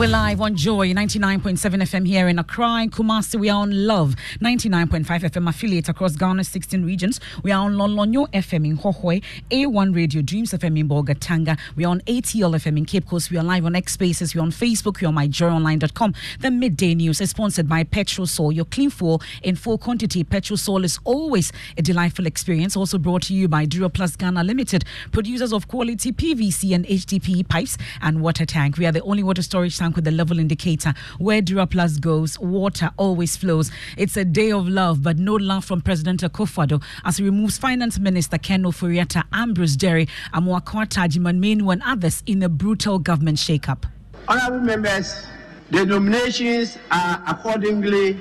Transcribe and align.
We're 0.00 0.08
live 0.08 0.40
on 0.40 0.56
Joy 0.56 0.94
99.7 0.94 1.58
FM 1.58 2.06
here 2.06 2.26
in 2.26 2.38
Accra 2.38 2.66
and 2.76 2.90
Kumasi. 2.90 3.38
We 3.38 3.50
are 3.50 3.60
on 3.60 3.86
Love 3.86 4.16
99.5 4.40 5.04
FM 5.04 5.46
affiliate 5.46 5.90
across 5.90 6.16
Ghana's 6.16 6.48
16 6.48 6.86
regions. 6.86 7.20
We 7.42 7.52
are 7.52 7.62
on 7.66 7.74
Lolonyo 7.74 8.26
FM 8.32 8.66
in 8.66 8.78
Hohoe, 8.78 9.22
A1 9.50 9.94
Radio 9.94 10.22
Dreams 10.22 10.52
FM 10.52 10.78
in 10.78 10.88
Bolgatanga. 10.88 11.58
We 11.76 11.84
are 11.84 11.88
on 11.88 12.00
ATL 12.06 12.54
FM 12.54 12.78
in 12.78 12.86
Cape 12.86 13.06
Coast. 13.06 13.30
We 13.30 13.36
are 13.36 13.44
live 13.44 13.66
on 13.66 13.76
X 13.76 13.92
Spaces. 13.92 14.34
We're 14.34 14.40
on 14.40 14.52
Facebook. 14.52 15.02
We're 15.02 15.08
on 15.08 15.16
myjoyonline.com. 15.16 16.14
The 16.40 16.50
Midday 16.50 16.94
News 16.94 17.20
is 17.20 17.28
sponsored 17.28 17.68
by 17.68 17.84
Petrosol, 17.84 18.54
your 18.54 18.64
clean 18.64 18.88
fuel 18.88 19.20
in 19.42 19.54
full 19.54 19.76
quantity. 19.76 20.24
Petrosol 20.24 20.82
is 20.82 20.98
always 21.04 21.52
a 21.76 21.82
delightful 21.82 22.24
experience. 22.26 22.74
Also 22.74 22.96
brought 22.96 23.20
to 23.24 23.34
you 23.34 23.48
by 23.48 23.66
Duraplus 23.66 24.16
Ghana 24.16 24.44
Limited, 24.44 24.86
producers 25.12 25.52
of 25.52 25.68
quality 25.68 26.10
PVC 26.10 26.74
and 26.74 26.86
HDPE 26.86 27.50
pipes 27.50 27.76
and 28.00 28.22
water 28.22 28.46
tank. 28.46 28.78
We 28.78 28.86
are 28.86 28.92
the 28.92 29.02
only 29.02 29.22
water 29.22 29.42
storage 29.42 29.76
tank 29.76 29.89
with 29.94 30.04
the 30.04 30.10
level 30.10 30.38
indicator. 30.38 30.94
Where 31.18 31.42
Duraplus 31.42 32.00
goes, 32.00 32.38
water 32.38 32.90
always 32.96 33.36
flows. 33.36 33.70
It's 33.96 34.16
a 34.16 34.24
day 34.24 34.52
of 34.52 34.68
love, 34.68 35.02
but 35.02 35.18
no 35.18 35.34
love 35.34 35.64
from 35.64 35.80
President 35.80 36.22
Akufo-Addo 36.22 36.82
as 37.04 37.16
he 37.18 37.24
removes 37.24 37.58
Finance 37.58 37.98
Minister 37.98 38.38
Ken 38.38 38.62
Ofori-Atta, 38.62 39.24
Ambrose 39.32 39.76
Dery, 39.76 40.08
Amoako 40.32 40.86
Agyeman 40.86 41.38
Manu, 41.38 41.70
and 41.70 41.82
others 41.84 42.22
in 42.26 42.42
a 42.42 42.48
brutal 42.48 42.98
government 42.98 43.38
shake-up. 43.38 43.86
Honourable 44.28 44.60
members, 44.60 45.26
the 45.70 45.84
nominations 45.86 46.78
are 46.90 47.22
accordingly 47.26 48.18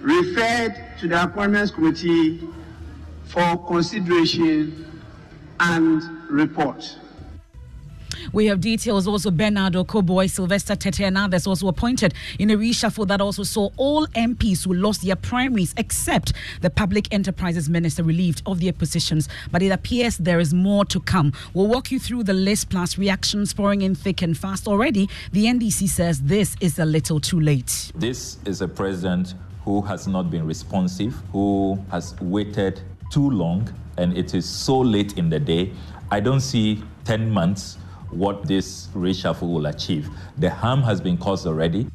referred 0.00 0.74
to 1.00 1.08
the 1.08 1.22
Appointments 1.22 1.70
Committee 1.70 2.40
for 3.24 3.56
consideration 3.66 5.02
and 5.60 6.02
report. 6.30 6.98
We 8.32 8.46
have 8.46 8.60
details 8.60 9.06
also 9.06 9.30
Bernard 9.30 9.74
Okoe-Boye, 9.74 10.26
Sylvester 10.26 10.74
Tetteh, 10.74 11.06
and 11.06 11.16
others 11.16 11.46
also 11.46 11.68
appointed 11.68 12.14
in 12.38 12.50
a 12.50 12.56
reshuffle 12.56 13.06
that 13.08 13.20
also 13.20 13.42
saw 13.42 13.70
all 13.76 14.06
MPs 14.08 14.64
who 14.64 14.74
lost 14.74 15.04
their 15.04 15.16
primaries 15.16 15.74
except 15.76 16.32
the 16.60 16.70
Public 16.70 17.12
Enterprises 17.12 17.68
Minister 17.68 18.02
relieved 18.02 18.42
of 18.46 18.60
their 18.60 18.72
positions. 18.72 19.28
But 19.50 19.62
it 19.62 19.70
appears 19.70 20.18
there 20.18 20.40
is 20.40 20.52
more 20.52 20.84
to 20.86 21.00
come. 21.00 21.32
We'll 21.54 21.68
walk 21.68 21.90
you 21.90 21.98
through 21.98 22.24
the 22.24 22.32
list 22.32 22.70
plus 22.70 22.98
reactions 22.98 23.52
pouring 23.52 23.82
in 23.82 23.94
thick 23.94 24.22
and 24.22 24.36
fast 24.36 24.66
already. 24.66 25.08
The 25.32 25.46
NDC 25.46 25.88
says 25.88 26.22
this 26.22 26.56
is 26.60 26.78
a 26.78 26.84
little 26.84 27.20
too 27.20 27.40
late. 27.40 27.92
This 27.94 28.38
is 28.44 28.60
a 28.60 28.68
president 28.68 29.34
who 29.64 29.82
has 29.82 30.06
not 30.06 30.30
been 30.30 30.46
responsive, 30.46 31.14
who 31.32 31.78
has 31.90 32.14
waited 32.20 32.80
too 33.10 33.30
long, 33.30 33.68
and 33.98 34.16
it 34.16 34.34
is 34.34 34.48
so 34.48 34.78
late 34.78 35.18
in 35.18 35.28
the 35.28 35.40
day. 35.40 35.72
I 36.10 36.20
don't 36.20 36.40
see 36.40 36.82
10 37.04 37.30
months 37.30 37.78
what 38.10 38.46
this 38.46 38.88
reshuffle 38.94 39.52
will 39.52 39.66
achieve. 39.66 40.08
The 40.38 40.50
harm 40.50 40.82
has 40.82 41.00
been 41.00 41.16
caused 41.18 41.46
already. 41.46 41.86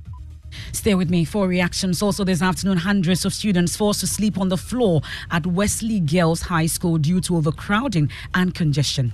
Stay 0.73 0.95
with 0.95 1.09
me 1.09 1.23
for 1.23 1.47
reactions. 1.47 2.01
Also, 2.01 2.23
this 2.23 2.41
afternoon, 2.41 2.77
hundreds 2.77 3.25
of 3.25 3.33
students 3.33 3.75
forced 3.75 4.01
to 4.01 4.07
sleep 4.07 4.37
on 4.37 4.49
the 4.49 4.57
floor 4.57 5.01
at 5.31 5.45
Wesley 5.47 5.99
Girls 5.99 6.41
High 6.41 6.65
School 6.65 6.97
due 6.97 7.21
to 7.21 7.37
overcrowding 7.37 8.09
and 8.33 8.53
congestion. 8.53 9.13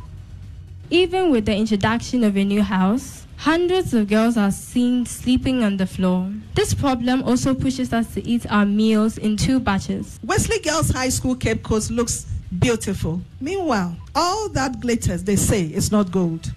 Even 0.90 1.31
with 1.31 1.46
the 1.46 1.56
introduction 1.56 2.24
of 2.24 2.38
a 2.38 2.44
new 2.44 2.63
house, 2.63 3.28
hundreds 3.36 3.94
of 3.94 4.07
girls 4.07 4.38
are 4.38 4.52
seen 4.52 5.06
sleeping 5.06 5.63
on 5.63 5.78
the 5.78 5.86
floor. 5.86 6.31
This 6.56 6.74
problem 6.74 7.24
also 7.24 7.53
pushes 7.53 7.94
us 7.94 8.13
to 8.13 8.25
eat 8.25 8.50
our 8.50 8.66
meals 8.66 9.18
in 9.18 9.38
two 9.38 9.59
batches. 9.59 10.19
Wesley 10.24 10.59
Girls 10.59 10.90
High 10.90 11.09
School 11.09 11.36
Cape 11.36 11.62
Coast 11.62 11.91
looks 11.91 12.25
beautiful. 12.59 13.22
Meanwhile, 13.41 13.96
all 14.16 14.50
that 14.50 14.80
glitters, 14.80 15.24
they 15.24 15.36
say, 15.36 15.63
is 15.66 15.91
not 15.91 16.12
gold. 16.12 16.53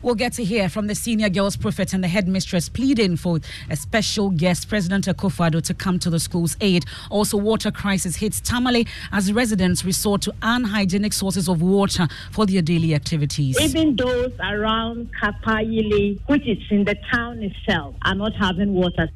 We'll 0.00 0.14
get 0.14 0.32
to 0.34 0.44
hear 0.44 0.68
from 0.68 0.86
the 0.86 0.94
senior 0.94 1.28
girls 1.28 1.56
prophet 1.56 1.92
and 1.92 2.04
the 2.04 2.08
headmistress 2.08 2.68
pleading 2.68 3.16
for 3.16 3.40
a 3.68 3.74
special 3.74 4.30
guest, 4.30 4.68
President 4.68 5.06
Akufo-Addo, 5.06 5.60
to 5.62 5.74
come 5.74 5.98
to 5.98 6.08
the 6.08 6.20
school's 6.20 6.56
aid. 6.60 6.84
Also, 7.10 7.36
water 7.36 7.72
crisis 7.72 8.14
hits 8.14 8.40
Tamale 8.40 8.86
as 9.10 9.32
residents 9.32 9.84
resort 9.84 10.22
to 10.22 10.34
unhygienic 10.40 11.12
sources 11.12 11.48
of 11.48 11.62
water 11.62 12.06
for 12.30 12.46
their 12.46 12.62
daily 12.62 12.94
activities. 12.94 13.60
Even 13.60 13.96
those 13.96 14.32
around 14.38 15.10
Kapayili, 15.20 16.20
which 16.26 16.46
is 16.46 16.58
in 16.70 16.84
the 16.84 16.94
town 17.12 17.42
itself, 17.42 17.96
are 18.02 18.14
not 18.14 18.34
having 18.36 18.74
water. 18.74 19.10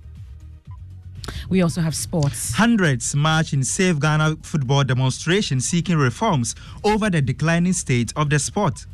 We 1.48 1.62
also 1.62 1.80
have 1.80 1.94
sports. 1.94 2.54
Hundreds 2.54 3.14
march 3.14 3.52
in 3.52 3.62
Save 3.62 4.00
Ghana 4.00 4.38
football 4.42 4.82
demonstration 4.82 5.60
seeking 5.60 5.96
reforms 5.96 6.56
over 6.82 7.08
the 7.08 7.22
declining 7.22 7.72
state 7.72 8.12
of 8.16 8.30
the 8.30 8.38
sport. 8.38 8.86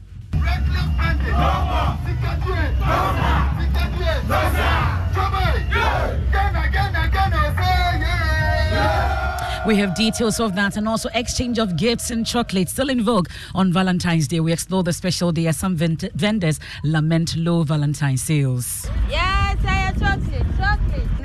We 9.69 9.77
have 9.77 9.95
details 9.95 10.41
of 10.41 10.55
that 10.55 10.79
and 10.79 10.89
also 10.89 11.11
exchange 11.13 11.59
of 11.59 11.77
gifts 11.77 12.11
and 12.11 12.25
chocolates 12.27 12.73
still 12.73 12.89
in 12.89 13.03
vogue 13.03 13.29
on 13.55 13.71
Valentine's 13.71 14.27
Day. 14.27 14.41
We 14.41 14.51
explore 14.51 14.83
the 14.83 14.95
special 14.95 15.31
day 15.31 15.47
as 15.47 15.59
some 15.59 15.77
vend- 15.77 16.09
vendors 16.15 16.59
lament 16.85 17.37
low 17.37 17.65
Valentine 17.65 18.17
sales. 18.17 18.89
Yes, 19.11 19.59
I 19.67 19.93
chocolate, 19.99 20.47
chocolate. 20.57 21.21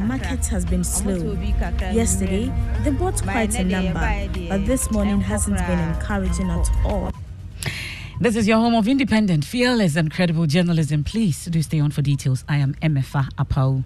Market 0.00 0.44
has 0.46 0.64
been 0.64 0.82
slow. 0.82 1.36
Yesterday, 1.94 2.52
they 2.82 2.90
bought 2.90 3.22
quite 3.22 3.54
a 3.54 3.62
number, 3.62 4.00
but 4.48 4.66
this 4.66 4.90
morning 4.90 5.20
hasn't 5.20 5.58
been 5.58 5.78
encouraging 5.78 6.50
at 6.50 6.68
all. 6.84 7.12
This 8.18 8.34
is 8.34 8.48
your 8.48 8.56
home 8.56 8.74
of 8.74 8.88
independent, 8.88 9.44
fearless, 9.44 9.94
and 9.94 10.10
credible 10.10 10.46
journalism. 10.46 11.04
Please 11.04 11.44
do 11.44 11.60
stay 11.60 11.80
on 11.80 11.90
for 11.90 12.00
details. 12.00 12.44
I 12.48 12.56
am 12.56 12.72
Emefa 12.76 13.28
Apawu. 13.34 13.84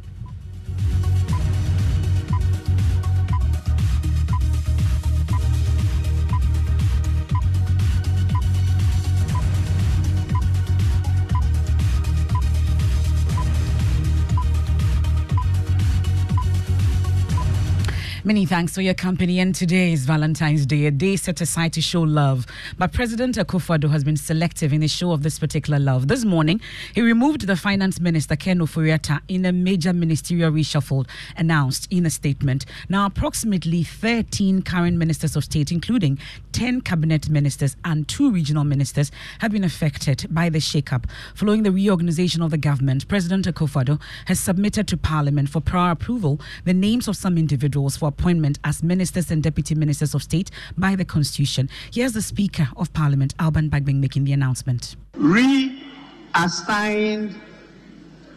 Many 18.22 18.44
thanks 18.44 18.74
for 18.74 18.82
your 18.82 18.92
company. 18.92 19.40
And 19.40 19.54
today 19.54 19.92
is 19.92 20.04
Valentine's 20.04 20.66
Day, 20.66 20.84
a 20.84 20.90
day 20.90 21.16
set 21.16 21.40
aside 21.40 21.72
to 21.72 21.80
show 21.80 22.02
love. 22.02 22.46
But 22.76 22.92
President 22.92 23.36
Akufo-Addo 23.36 23.88
has 23.90 24.04
been 24.04 24.18
selective 24.18 24.74
in 24.74 24.82
the 24.82 24.88
show 24.88 25.12
of 25.12 25.22
this 25.22 25.38
particular 25.38 25.78
love. 25.78 26.08
This 26.08 26.22
morning, 26.22 26.60
he 26.94 27.00
removed 27.00 27.46
the 27.46 27.56
Finance 27.56 27.98
Minister 27.98 28.36
Ken 28.36 28.58
Ofori-Atta 28.58 29.22
in 29.28 29.46
a 29.46 29.52
major 29.52 29.94
ministerial 29.94 30.52
reshuffle 30.52 31.08
announced 31.38 31.90
in 31.90 32.04
a 32.04 32.10
statement. 32.10 32.66
Now, 32.90 33.06
approximately 33.06 33.84
13 33.84 34.60
current 34.62 34.98
ministers 34.98 35.34
of 35.34 35.44
state, 35.44 35.72
including 35.72 36.18
10 36.52 36.82
cabinet 36.82 37.30
ministers 37.30 37.74
and 37.86 38.06
two 38.06 38.30
regional 38.30 38.64
ministers, 38.64 39.10
have 39.38 39.50
been 39.50 39.64
affected 39.64 40.26
by 40.28 40.50
the 40.50 40.58
shakeup. 40.58 41.06
Following 41.34 41.62
the 41.62 41.72
reorganization 41.72 42.42
of 42.42 42.50
the 42.50 42.58
government, 42.58 43.08
President 43.08 43.46
Akufo-Addo 43.46 43.98
has 44.26 44.38
submitted 44.38 44.86
to 44.88 44.98
Parliament 44.98 45.48
for 45.48 45.62
prior 45.62 45.92
approval 45.92 46.38
the 46.66 46.74
names 46.74 47.08
of 47.08 47.16
some 47.16 47.38
individuals 47.38 47.96
for 47.96 48.09
appointment 48.10 48.58
as 48.64 48.82
ministers 48.82 49.30
and 49.30 49.42
deputy 49.42 49.74
ministers 49.74 50.14
of 50.14 50.22
state 50.22 50.50
by 50.76 50.94
the 50.96 51.04
Constitution. 51.04 51.70
Here's 51.92 52.12
the 52.12 52.20
Speaker 52.20 52.68
of 52.76 52.92
Parliament, 52.92 53.34
Alban 53.38 53.70
Bagbin, 53.70 54.00
making 54.00 54.24
the 54.24 54.32
announcement. 54.32 54.96
Reassigned 55.14 55.80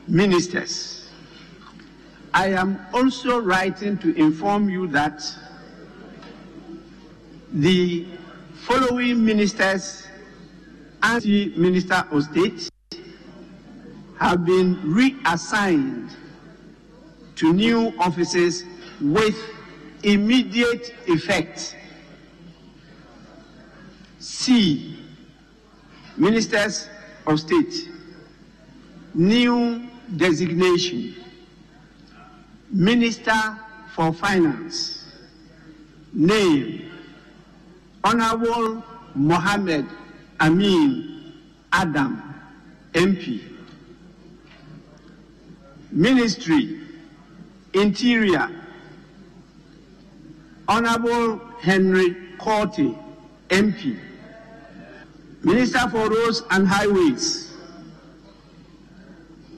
ministers. 0.07 1.09
I 2.33 2.47
am 2.49 2.79
also 2.93 3.39
writing 3.41 3.97
to 3.99 4.15
inform 4.15 4.69
you 4.69 4.87
that 4.87 5.21
the 7.51 8.05
following 8.65 9.23
ministers 9.25 10.07
and 11.03 11.21
the 11.21 11.53
Minister 11.57 12.05
of 12.11 12.23
State 12.23 12.69
have 14.19 14.45
been 14.45 14.79
reassigned 14.83 16.09
to 17.35 17.53
new 17.53 17.93
offices 17.99 18.63
with 19.01 19.35
immediate 20.03 20.94
effect. 21.07 21.75
C. 24.19 24.97
Ministers 26.17 26.89
of 27.25 27.39
State. 27.39 27.89
New 29.13 29.88
designation. 30.15 31.15
Minister 32.69 33.59
for 33.95 34.13
Finance. 34.13 35.05
Name. 36.13 36.91
Honorable 38.03 38.83
Mohammed 39.15 39.85
Amin 40.41 41.13
Adam, 41.71 42.21
MP. 42.94 43.41
Ministry. 45.91 46.79
Interior. 47.73 48.62
Honorable 50.73 51.39
Henry 51.61 52.15
Korte, 52.39 52.97
MP. 53.49 53.95
Minister 55.43 55.87
for 55.91 56.09
Roads 56.09 56.41
and 56.49 56.67
Highways. 56.67 57.53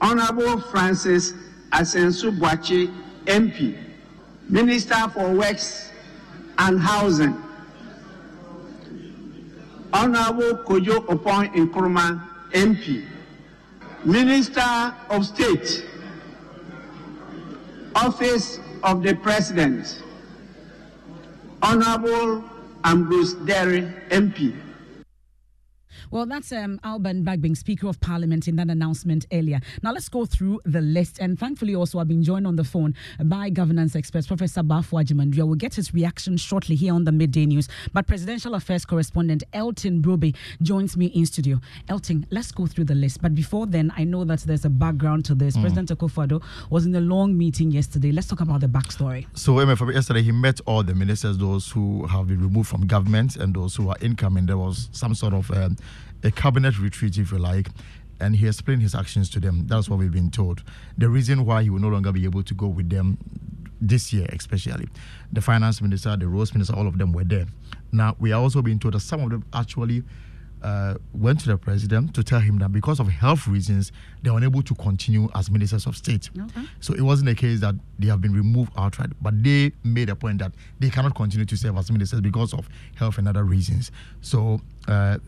Honorable 0.02 0.60
Francis 0.60 1.32
Asensu 1.72 2.38
Boache, 2.38 2.94
MP. 3.24 3.78
Minister 4.50 5.08
for 5.14 5.32
Works 5.32 5.90
and 6.58 6.78
Housing. 6.78 7.42
Honorable 9.94 10.58
Kojo 10.66 11.06
Opon 11.06 11.48
Nkrumah, 11.54 12.28
MP. 12.52 13.06
Minister 14.04 14.94
of 15.08 15.24
State. 15.24 15.86
Office 17.94 18.60
of 18.82 19.02
the 19.02 19.14
President, 19.14 20.02
Honorable 21.66 22.44
Ambrose 22.84 23.34
Derry, 23.44 23.82
MP. 24.10 24.54
Well, 26.10 26.26
that's 26.26 26.52
um, 26.52 26.80
Alban 26.84 27.24
Bagbin, 27.24 27.56
Speaker 27.56 27.88
of 27.88 28.00
Parliament, 28.00 28.48
in 28.48 28.56
that 28.56 28.68
announcement 28.68 29.26
earlier. 29.32 29.60
Now, 29.82 29.92
let's 29.92 30.08
go 30.08 30.24
through 30.24 30.60
the 30.64 30.80
list. 30.80 31.18
And 31.20 31.38
thankfully, 31.38 31.74
also, 31.74 31.98
I've 31.98 32.08
been 32.08 32.22
joined 32.22 32.46
on 32.46 32.56
the 32.56 32.64
phone 32.64 32.94
by 33.24 33.50
governance 33.50 33.96
experts, 33.96 34.26
Professor 34.26 34.62
Agyeman-Duah. 34.62 35.46
We'll 35.46 35.54
get 35.54 35.74
his 35.74 35.92
reaction 35.92 36.36
shortly 36.36 36.76
here 36.76 36.94
on 36.94 37.04
the 37.04 37.12
Midday 37.12 37.46
News. 37.46 37.68
But 37.92 38.06
Presidential 38.06 38.54
Affairs 38.54 38.84
Correspondent 38.84 39.42
Elton 39.52 40.02
Brobbey 40.02 40.34
joins 40.62 40.96
me 40.96 41.06
in 41.06 41.26
studio. 41.26 41.60
Elton, 41.88 42.26
let's 42.30 42.52
go 42.52 42.66
through 42.66 42.84
the 42.84 42.94
list. 42.94 43.20
But 43.22 43.34
before 43.34 43.66
then, 43.66 43.92
I 43.96 44.04
know 44.04 44.24
that 44.24 44.40
there's 44.40 44.64
a 44.64 44.70
background 44.70 45.24
to 45.26 45.34
this. 45.34 45.56
Mm. 45.56 45.62
President 45.62 45.90
Akufo-Addo 45.90 46.42
was 46.70 46.86
in 46.86 46.94
a 46.94 47.00
long 47.00 47.36
meeting 47.36 47.70
yesterday. 47.70 48.12
Let's 48.12 48.28
talk 48.28 48.40
about 48.40 48.60
the 48.60 48.68
backstory. 48.68 49.26
So, 49.34 49.60
yesterday, 49.60 50.22
he 50.22 50.32
met 50.32 50.60
all 50.66 50.82
the 50.82 50.94
ministers, 50.94 51.38
those 51.38 51.70
who 51.70 52.06
have 52.06 52.28
been 52.28 52.40
removed 52.40 52.68
from 52.68 52.86
government 52.86 53.36
and 53.36 53.54
those 53.54 53.74
who 53.76 53.88
are 53.88 53.96
incoming. 54.00 54.46
There 54.46 54.58
was 54.58 54.88
some 54.92 55.14
sort 55.14 55.34
of 55.34 55.50
um, 55.50 55.76
a 56.22 56.30
cabinet 56.30 56.78
retreat, 56.78 57.18
if 57.18 57.32
you 57.32 57.38
like, 57.38 57.68
and 58.20 58.36
he 58.36 58.46
explained 58.46 58.82
his 58.82 58.94
actions 58.94 59.28
to 59.30 59.40
them. 59.40 59.66
That's 59.66 59.88
what 59.88 59.98
we've 59.98 60.12
been 60.12 60.30
told. 60.30 60.62
The 60.96 61.08
reason 61.08 61.44
why 61.44 61.62
he 61.62 61.70
will 61.70 61.80
no 61.80 61.88
longer 61.88 62.12
be 62.12 62.24
able 62.24 62.42
to 62.42 62.54
go 62.54 62.66
with 62.66 62.88
them 62.88 63.18
this 63.80 64.12
year, 64.12 64.26
especially 64.30 64.88
the 65.32 65.40
finance 65.40 65.82
minister, 65.82 66.16
the 66.16 66.26
roads 66.26 66.54
minister, 66.54 66.74
all 66.74 66.86
of 66.86 66.98
them 66.98 67.12
were 67.12 67.24
there. 67.24 67.46
Now, 67.92 68.16
we 68.18 68.32
are 68.32 68.40
also 68.40 68.62
being 68.62 68.78
told 68.78 68.94
that 68.94 69.00
some 69.00 69.22
of 69.22 69.30
them 69.30 69.44
actually 69.52 70.02
uh, 70.62 70.94
went 71.12 71.40
to 71.40 71.48
the 71.48 71.56
president 71.56 72.14
to 72.14 72.24
tell 72.24 72.40
him 72.40 72.58
that 72.58 72.72
because 72.72 72.98
of 72.98 73.08
health 73.08 73.46
reasons, 73.46 73.92
they 74.22 74.30
were 74.30 74.38
unable 74.38 74.62
to 74.62 74.74
continue 74.74 75.28
as 75.34 75.50
ministers 75.50 75.86
of 75.86 75.96
state. 75.96 76.30
Okay. 76.36 76.62
So 76.80 76.94
it 76.94 77.02
wasn't 77.02 77.28
a 77.28 77.34
case 77.34 77.60
that 77.60 77.74
they 77.98 78.08
have 78.08 78.20
been 78.20 78.32
removed 78.32 78.72
outright, 78.76 79.10
but 79.20 79.42
they 79.44 79.72
made 79.84 80.08
a 80.08 80.16
point 80.16 80.38
that 80.38 80.52
they 80.80 80.90
cannot 80.90 81.14
continue 81.14 81.44
to 81.46 81.56
serve 81.56 81.76
as 81.76 81.90
ministers 81.92 82.20
because 82.20 82.54
of 82.54 82.68
health 82.96 83.18
and 83.18 83.28
other 83.28 83.44
reasons. 83.44 83.92
So 84.22 84.60
uh, 84.88 85.18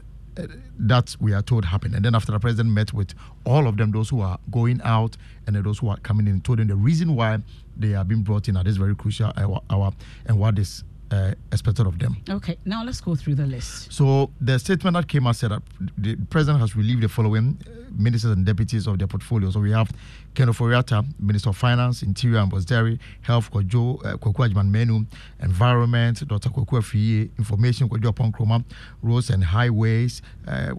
that 0.79 1.17
we 1.21 1.33
are 1.33 1.43
told 1.43 1.65
happened. 1.65 1.95
And 1.95 2.05
then 2.05 2.15
after 2.15 2.33
the 2.33 2.39
president 2.39 2.71
met 2.71 2.93
with 2.93 3.15
all 3.45 3.67
of 3.67 3.77
them, 3.77 3.91
those 3.91 4.09
who 4.09 4.21
are 4.21 4.39
going 4.51 4.81
out 4.85 5.17
and 5.47 5.57
those 5.57 5.79
who 5.79 5.89
are 5.89 5.97
coming 5.99 6.27
in, 6.27 6.41
told 6.41 6.59
them 6.59 6.69
the 6.69 6.77
reason 6.77 7.15
why 7.15 7.39
they 7.77 7.95
are 7.95 8.05
being 8.05 8.23
brought 8.23 8.49
in 8.49 8.57
at 8.57 8.65
this 8.65 8.77
very 8.77 8.95
crucial 8.95 9.33
hour, 9.37 9.61
hour 9.71 9.93
and 10.27 10.39
what 10.39 10.59
is 10.59 10.85
uh, 11.11 11.33
expected 11.53 11.87
of 11.87 11.99
them. 11.99 12.17
Okay, 12.29 12.59
now 12.65 12.85
let's 12.85 13.01
go 13.01 13.15
through 13.15 13.35
the 13.37 13.47
list. 13.47 13.93
So 13.93 14.31
the 14.41 14.59
statement 14.59 14.95
that 14.95 15.09
came 15.09 15.27
out 15.27 15.37
said 15.37 15.51
that 15.51 15.63
the 15.97 16.17
president 16.31 16.61
has 16.61 16.77
relieved 16.77 17.03
the 17.03 17.09
following 17.09 17.59
uh, 17.67 17.71
ministers 17.97 18.33
and 18.33 18.45
deputies 18.45 18.87
of 18.87 18.99
their 18.99 19.07
portfolio. 19.09 19.51
So 19.51 19.61
we 19.61 19.73
have 19.73 19.91
Ken 20.35 20.49
Ofori-Atta, 20.49 21.05
Minister 21.19 21.51
of 21.51 21.57
Finance, 21.57 22.03
Interior 22.03 22.39
Ambrose 22.39 22.65
Dery, 22.67 22.99
Health, 23.23 23.51
Kojo, 23.51 24.05
uh, 24.05 24.17
Kwaku 24.19 24.49
Agyeman-Manu, 24.49 25.05
Environment, 25.43 26.29
Dr. 26.29 26.51
Kwaku 26.51 26.79
Afriyie, 26.79 27.31
Information, 27.39 27.89
Kojo 27.89 28.13
Oppong 28.13 28.33
Nkrumah, 28.33 28.65
Roads 29.03 29.31
and 29.31 29.43
Highways, 29.43 30.23
uh, 30.47 30.73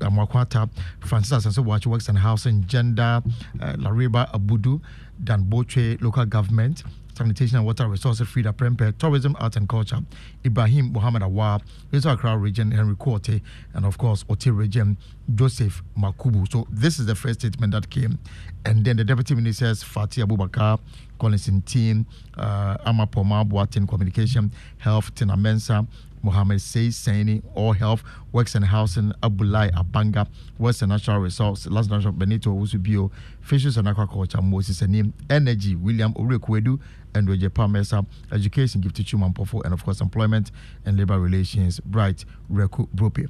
Amoako-Atta, 0.00 0.68
Francis 1.00 1.46
Asenso-Boakye, 1.46 1.86
Works 1.86 2.08
and 2.08 2.18
Housing, 2.18 2.64
Gender, 2.66 3.22
uh, 3.60 3.72
Lariba 3.74 4.30
Abudu, 4.32 4.80
Dan 5.22 5.44
Botwe, 5.44 6.00
Local 6.00 6.24
Government, 6.26 6.82
Sanitation 7.18 7.56
and 7.58 7.66
Water 7.66 7.88
Resources, 7.88 8.26
Freda 8.26 8.52
Prempeh, 8.52 8.96
Tourism, 8.96 9.36
Arts 9.40 9.56
and 9.56 9.68
Culture, 9.68 9.98
Ibrahim 10.46 10.92
Muhammad 10.92 11.22
Awal, 11.22 11.60
Greater 11.90 12.10
Accra 12.10 12.36
Region, 12.38 12.70
Henry 12.70 12.94
Quartey, 12.94 13.42
and 13.74 13.84
of 13.84 13.98
course, 13.98 14.24
Oti 14.30 14.50
Region, 14.50 14.96
Joseph 15.34 15.82
Makubu. 15.98 16.50
So 16.50 16.66
this 16.70 16.98
is 16.98 17.06
the 17.06 17.14
first 17.14 17.40
statement 17.40 17.72
that 17.72 17.90
came. 17.90 18.18
And 18.64 18.84
then 18.84 18.96
the 18.96 19.04
Deputy 19.04 19.34
Ministers, 19.34 19.82
Fatih 19.82 20.24
Abubakar, 20.24 20.78
Collins 21.18 21.50
Team, 21.66 22.06
uh, 22.36 22.76
Amapoma, 22.86 23.48
Boatin 23.48 23.88
Communication, 23.88 24.52
Health, 24.78 25.14
Tina 25.14 25.36
Mensah, 25.36 25.86
Mohammed 26.22 26.60
Say 26.60 26.88
Saini, 26.88 27.42
All 27.54 27.72
Health, 27.72 28.02
Works 28.32 28.54
and 28.54 28.64
Housing, 28.64 29.12
Abulai 29.22 29.70
Abanga, 29.72 30.26
Western 30.58 30.90
Natural 30.90 31.18
Resources, 31.18 31.70
Last 31.70 31.90
National 31.90 32.12
Benito 32.12 32.50
Owusu-Bio, 32.50 33.10
Fisheries 33.40 33.76
and 33.76 33.88
Aquaculture, 33.88 34.42
Moses 34.42 34.82
Anim, 34.82 35.12
Energy, 35.30 35.74
William 35.74 36.12
Owuraku 36.14 36.60
Aidoo, 36.60 36.80
and 37.14 37.28
Roger 37.28 37.50
Palmesa, 37.50 38.04
Education, 38.32 38.82
Gifty 38.82 39.04
Twum-Ampofo, 39.04 39.64
and 39.64 39.72
of 39.72 39.84
course, 39.84 40.00
Employment 40.00 40.50
and 40.84 40.98
Labor 40.98 41.18
Relations, 41.18 41.80
Bright 41.80 42.24
Wireko-Brobby. 42.52 43.28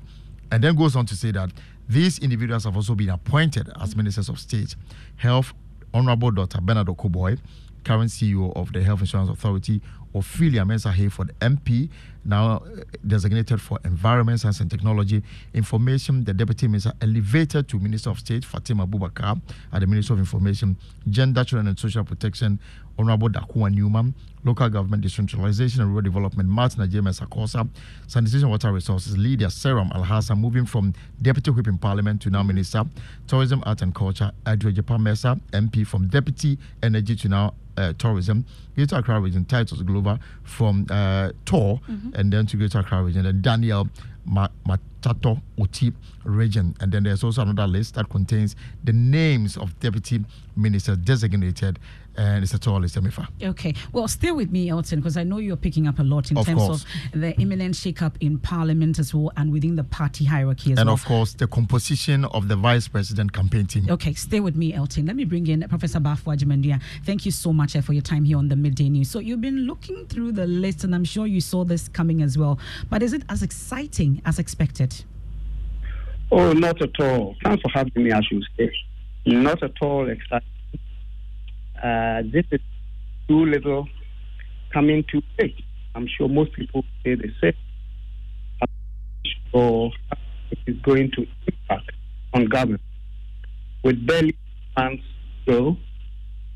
And 0.50 0.64
then 0.64 0.74
goes 0.74 0.96
on 0.96 1.06
to 1.06 1.16
say 1.16 1.30
that 1.32 1.50
these 1.88 2.18
individuals 2.18 2.64
have 2.64 2.76
also 2.76 2.94
been 2.94 3.10
appointed 3.10 3.70
as 3.80 3.96
ministers 3.96 4.28
of 4.28 4.38
state. 4.38 4.74
Health, 5.16 5.54
Honorable 5.94 6.30
Dr. 6.30 6.60
Bernard 6.60 6.88
Okoe-Boye, 6.88 7.38
current 7.84 8.10
CEO 8.10 8.54
of 8.56 8.72
the 8.72 8.82
Health 8.82 9.00
Insurance 9.00 9.30
Authority, 9.30 9.80
Ophelia 10.14 10.62
Mensah 10.64 10.92
Hayford, 10.92 11.30
MP, 11.40 11.88
now 12.24 12.56
uh, 12.56 12.60
designated 13.06 13.60
for 13.60 13.78
Environment, 13.84 14.38
Science 14.38 14.60
and 14.60 14.70
Technology. 14.70 15.22
Information, 15.54 16.24
the 16.24 16.34
Deputy 16.34 16.68
Minister 16.68 16.92
elevated 17.00 17.68
to 17.68 17.78
Minister 17.78 18.10
of 18.10 18.18
State, 18.18 18.44
Fatima 18.44 18.86
Abubakar, 18.86 19.40
at 19.72 19.80
the 19.80 19.86
Ministry 19.86 20.14
of 20.14 20.20
Information, 20.20 20.76
Gender, 21.08 21.44
Children 21.44 21.68
and 21.68 21.78
Social 21.78 22.04
Protection, 22.04 22.58
Honorable 22.98 23.28
Dakoa 23.28 23.72
Newman, 23.72 24.14
Local 24.44 24.68
Government 24.68 25.02
Decentralization 25.02 25.80
and 25.82 25.90
Rural 25.90 26.02
Development, 26.02 26.48
Martin 26.48 26.86
Adjei-Mensah 26.86 27.28
Korsah, 27.28 27.68
Sanitation 28.06 28.48
Water 28.50 28.72
Resources, 28.72 29.16
Lydia 29.16 29.46
Seyram 29.48 29.90
Alhassan, 29.92 30.38
moving 30.38 30.66
from 30.66 30.92
Deputy 31.22 31.50
Whip 31.50 31.66
in 31.68 31.78
Parliament 31.78 32.20
to 32.22 32.30
now 32.30 32.42
Minister, 32.42 32.84
Tourism, 33.26 33.62
Art 33.66 33.82
and 33.82 33.94
Culture, 33.94 34.32
Andrew 34.46 34.72
Egyapa 34.72 34.98
Mercer, 35.00 35.36
MP 35.52 35.86
from 35.86 36.08
Deputy 36.08 36.58
Energy 36.82 37.14
to 37.16 37.28
now 37.28 37.54
uh, 37.78 37.92
tourism. 37.98 38.44
Greater 38.74 38.96
Accra 38.96 39.20
region, 39.20 39.44
Titus 39.44 39.80
Glover 40.00 40.18
from 40.42 40.86
uh, 40.90 41.32
Tor, 41.44 41.80
mm-hmm. 41.88 42.14
and 42.14 42.32
then 42.32 42.46
to 42.46 42.56
Greater 42.56 42.80
Accra 42.80 43.02
region, 43.02 43.26
and 43.26 43.42
Daniel 43.42 43.88
Machator 45.02 45.40
Oti 45.58 45.92
region. 46.24 46.74
And 46.80 46.92
then 46.92 47.04
there's 47.04 47.24
also 47.24 47.42
another 47.42 47.66
list 47.66 47.94
that 47.94 48.08
contains 48.08 48.56
the 48.84 48.92
names 48.92 49.56
of 49.56 49.78
deputy 49.80 50.24
ministers 50.56 50.98
designated 50.98 51.78
and 52.18 52.42
it's 52.42 52.52
at 52.52 52.60
a 52.60 52.64
tall 52.64 52.80
Semifa. 52.80 53.28
Okay. 53.42 53.74
Well, 53.92 54.08
stay 54.08 54.32
with 54.32 54.50
me, 54.50 54.68
Elton, 54.68 54.98
because 54.98 55.16
I 55.16 55.22
know 55.22 55.38
you're 55.38 55.56
picking 55.56 55.86
up 55.86 56.00
a 56.00 56.02
lot 56.02 56.30
in 56.30 56.36
of 56.36 56.46
terms 56.46 56.58
course. 56.60 56.86
of 57.14 57.20
the 57.20 57.32
imminent 57.40 57.74
shakeup 57.74 58.14
in 58.20 58.38
Parliament 58.38 58.98
as 58.98 59.14
well 59.14 59.30
and 59.36 59.52
within 59.52 59.76
the 59.76 59.84
party 59.84 60.24
hierarchy 60.24 60.72
as 60.72 60.78
and 60.78 60.88
well. 60.88 60.94
And 60.94 61.00
of 61.00 61.06
course, 61.06 61.34
the 61.34 61.46
composition 61.46 62.24
of 62.26 62.48
the 62.48 62.56
vice 62.56 62.88
president 62.88 63.32
campaign 63.32 63.66
team. 63.66 63.86
Okay, 63.88 64.14
stay 64.14 64.40
with 64.40 64.56
me, 64.56 64.74
Elton. 64.74 65.06
Let 65.06 65.14
me 65.14 65.24
bring 65.24 65.46
in 65.46 65.66
Professor 65.68 66.00
Bafour 66.00 66.36
Agyeman-Duah. 66.36 66.80
Thank 67.04 67.24
you 67.24 67.30
so 67.30 67.52
much 67.52 67.76
uh, 67.76 67.82
for 67.82 67.92
your 67.92 68.02
time 68.02 68.24
here 68.24 68.38
on 68.38 68.48
the 68.48 68.56
Midday 68.56 68.88
News. 68.88 69.08
So 69.08 69.20
you've 69.20 69.40
been 69.40 69.66
looking 69.66 70.06
through 70.06 70.32
the 70.32 70.46
list, 70.46 70.82
and 70.82 70.94
I'm 70.94 71.04
sure 71.04 71.26
you 71.26 71.40
saw 71.40 71.64
this 71.64 71.88
coming 71.88 72.22
as 72.22 72.36
well. 72.36 72.58
But 72.90 73.02
is 73.02 73.12
it 73.12 73.22
as 73.28 73.44
exciting 73.44 74.20
as 74.24 74.40
expected? 74.40 74.97
Oh, 76.30 76.52
not 76.52 76.80
at 76.82 77.00
all. 77.00 77.36
Thanks 77.42 77.62
for 77.62 77.70
having 77.72 78.04
me, 78.04 78.12
as 78.12 78.26
you 78.30 78.42
say. 78.56 78.70
Not 79.26 79.62
at 79.62 79.72
all 79.80 80.08
exciting 80.08 80.48
uh, 81.82 82.22
this 82.32 82.44
is 82.50 82.60
too 83.28 83.44
little 83.46 83.86
coming 84.72 85.04
too 85.10 85.22
late. 85.38 85.54
I'm 85.94 86.06
sure 86.06 86.28
most 86.28 86.52
people 86.52 86.84
say 87.04 87.14
the 87.14 87.30
same. 87.40 87.52
So 89.52 89.90
it 90.50 90.58
is 90.66 90.76
going 90.82 91.10
to 91.12 91.26
impact 91.46 91.92
on 92.34 92.46
government. 92.46 92.82
With 93.82 94.06
barely 94.06 94.36
months 94.76 95.02
to 95.46 95.52
go 95.52 95.76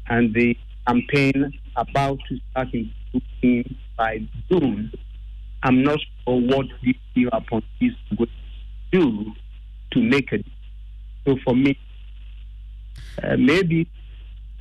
and 0.09 0.35
the 0.35 0.57
campaign 0.87 1.59
about 1.76 2.19
to 2.29 2.38
start 2.50 2.69
in 2.75 2.93
by 3.97 4.19
June, 4.50 4.93
I'm 5.62 5.83
not 5.83 6.00
sure 6.26 6.41
what 6.41 6.67
appointees 7.33 7.93
are 8.11 8.17
going 8.17 8.31
to 8.91 8.99
do 8.99 9.33
to 9.93 10.01
make 10.01 10.33
it. 10.33 10.45
So 11.25 11.37
for 11.45 11.55
me, 11.55 11.79
uh, 13.23 13.37
maybe 13.37 13.89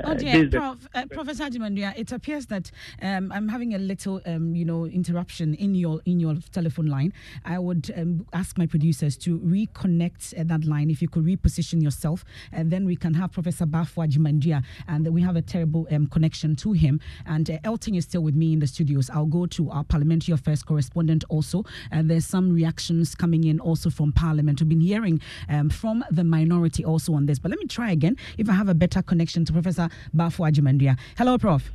Oh 0.04 0.14
dear, 0.16 0.50
Prof, 0.50 0.88
uh, 0.96 1.06
Professor 1.12 1.46
Agyeman-Duah, 1.46 1.94
it 1.98 2.12
appears 2.12 2.46
that 2.48 2.72
um, 3.02 3.32
I'm 3.32 3.48
having 3.48 3.74
a 3.76 3.78
little, 3.78 4.22
um, 4.26 4.56
you 4.56 4.66
know, 4.66 4.86
interruption 4.86 5.54
in 5.56 5.76
your 5.76 6.02
in 6.06 6.20
your 6.20 6.36
telephone 6.52 6.88
line. 6.88 7.14
I 7.46 7.60
would 7.60 7.92
um, 7.96 8.26
ask 8.34 8.58
my 8.58 8.66
producers 8.66 9.18
to 9.18 9.40
reconnect 9.40 10.40
uh, 10.40 10.44
that 10.46 10.66
line. 10.66 10.90
If 10.90 11.02
you 11.02 11.08
could 11.08 11.26
reposition 11.26 11.82
yourself, 11.82 12.24
and 12.52 12.72
then 12.72 12.86
we 12.86 12.96
can 12.96 13.14
have 13.14 13.32
Professor 13.32 13.66
Bafour 13.66 14.08
Agyeman-Duah, 14.08 14.64
and 14.88 15.08
we 15.14 15.22
have 15.22 15.36
a 15.36 15.42
terrible 15.42 15.88
um, 15.92 16.08
connection 16.08 16.56
to 16.58 16.72
him. 16.72 17.00
And 17.26 17.50
uh, 17.50 17.58
Elton 17.64 17.96
is 17.96 18.06
still 18.06 18.22
with 18.24 18.36
me 18.36 18.54
in 18.54 18.60
the 18.60 18.68
studios. 18.68 19.10
I'll 19.10 19.26
go 19.26 19.46
to 19.48 19.70
our 19.70 19.84
parliamentary 19.84 20.34
affairs 20.34 20.64
correspondent 20.64 21.24
also. 21.30 21.64
And 21.92 22.10
there's 22.10 22.26
some 22.26 22.52
reactions 22.54 23.16
coming 23.16 23.44
in 23.44 23.60
also 23.60 23.90
from 23.90 24.12
Parliament. 24.12 24.62
We've 24.62 24.70
been 24.70 24.82
hearing 24.82 25.22
um, 25.50 25.70
from 25.70 26.04
the 26.10 26.24
minority 26.24 26.84
also 26.84 27.14
on 27.14 27.26
this. 27.26 27.40
But 27.40 27.52
let 27.52 27.60
me 27.60 27.68
try 27.68 27.92
again. 27.92 28.18
If 28.38 28.50
I 28.50 28.54
have 28.54 28.70
a 28.70 28.74
better 28.74 29.02
connection 29.02 29.46
to 29.46 29.54
Professor 29.54 29.90
Bafour 30.14 30.50
Agyeman-Duah. 30.50 30.98
Hello, 31.18 31.38
Prof. 31.38 31.72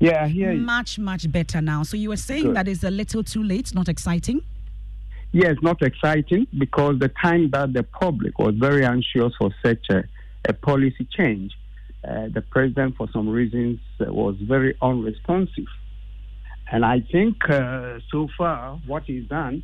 Yeah, 0.00 0.26
here. 0.26 0.54
Much, 0.54 0.98
much 0.98 1.30
better 1.30 1.60
now. 1.60 1.82
So 1.82 1.96
you 1.96 2.08
were 2.08 2.16
saying 2.16 2.44
Good. 2.44 2.56
that 2.56 2.68
is 2.68 2.84
a 2.84 2.90
little 2.90 3.22
too 3.22 3.42
late, 3.42 3.74
not 3.74 3.88
exciting? 3.88 4.42
Yes, 5.32 5.56
not 5.62 5.82
exciting 5.82 6.46
because 6.56 6.98
the 6.98 7.10
time 7.22 7.50
that 7.50 7.72
the 7.72 7.82
public 7.82 8.38
was 8.38 8.54
very 8.56 8.84
anxious 8.84 9.32
for 9.38 9.50
such 9.64 9.86
a, 9.90 10.04
a 10.48 10.52
policy 10.52 11.08
change, 11.10 11.52
uh, 12.06 12.28
the 12.32 12.42
president, 12.42 12.96
for 12.96 13.08
some 13.12 13.28
reasons, 13.28 13.80
uh, 14.00 14.12
was 14.12 14.36
very 14.42 14.76
unresponsive. 14.82 15.66
And 16.70 16.84
I 16.84 17.00
think 17.00 17.48
uh, 17.48 17.98
so 18.10 18.28
far, 18.36 18.78
what 18.86 19.04
he's 19.04 19.26
done 19.26 19.62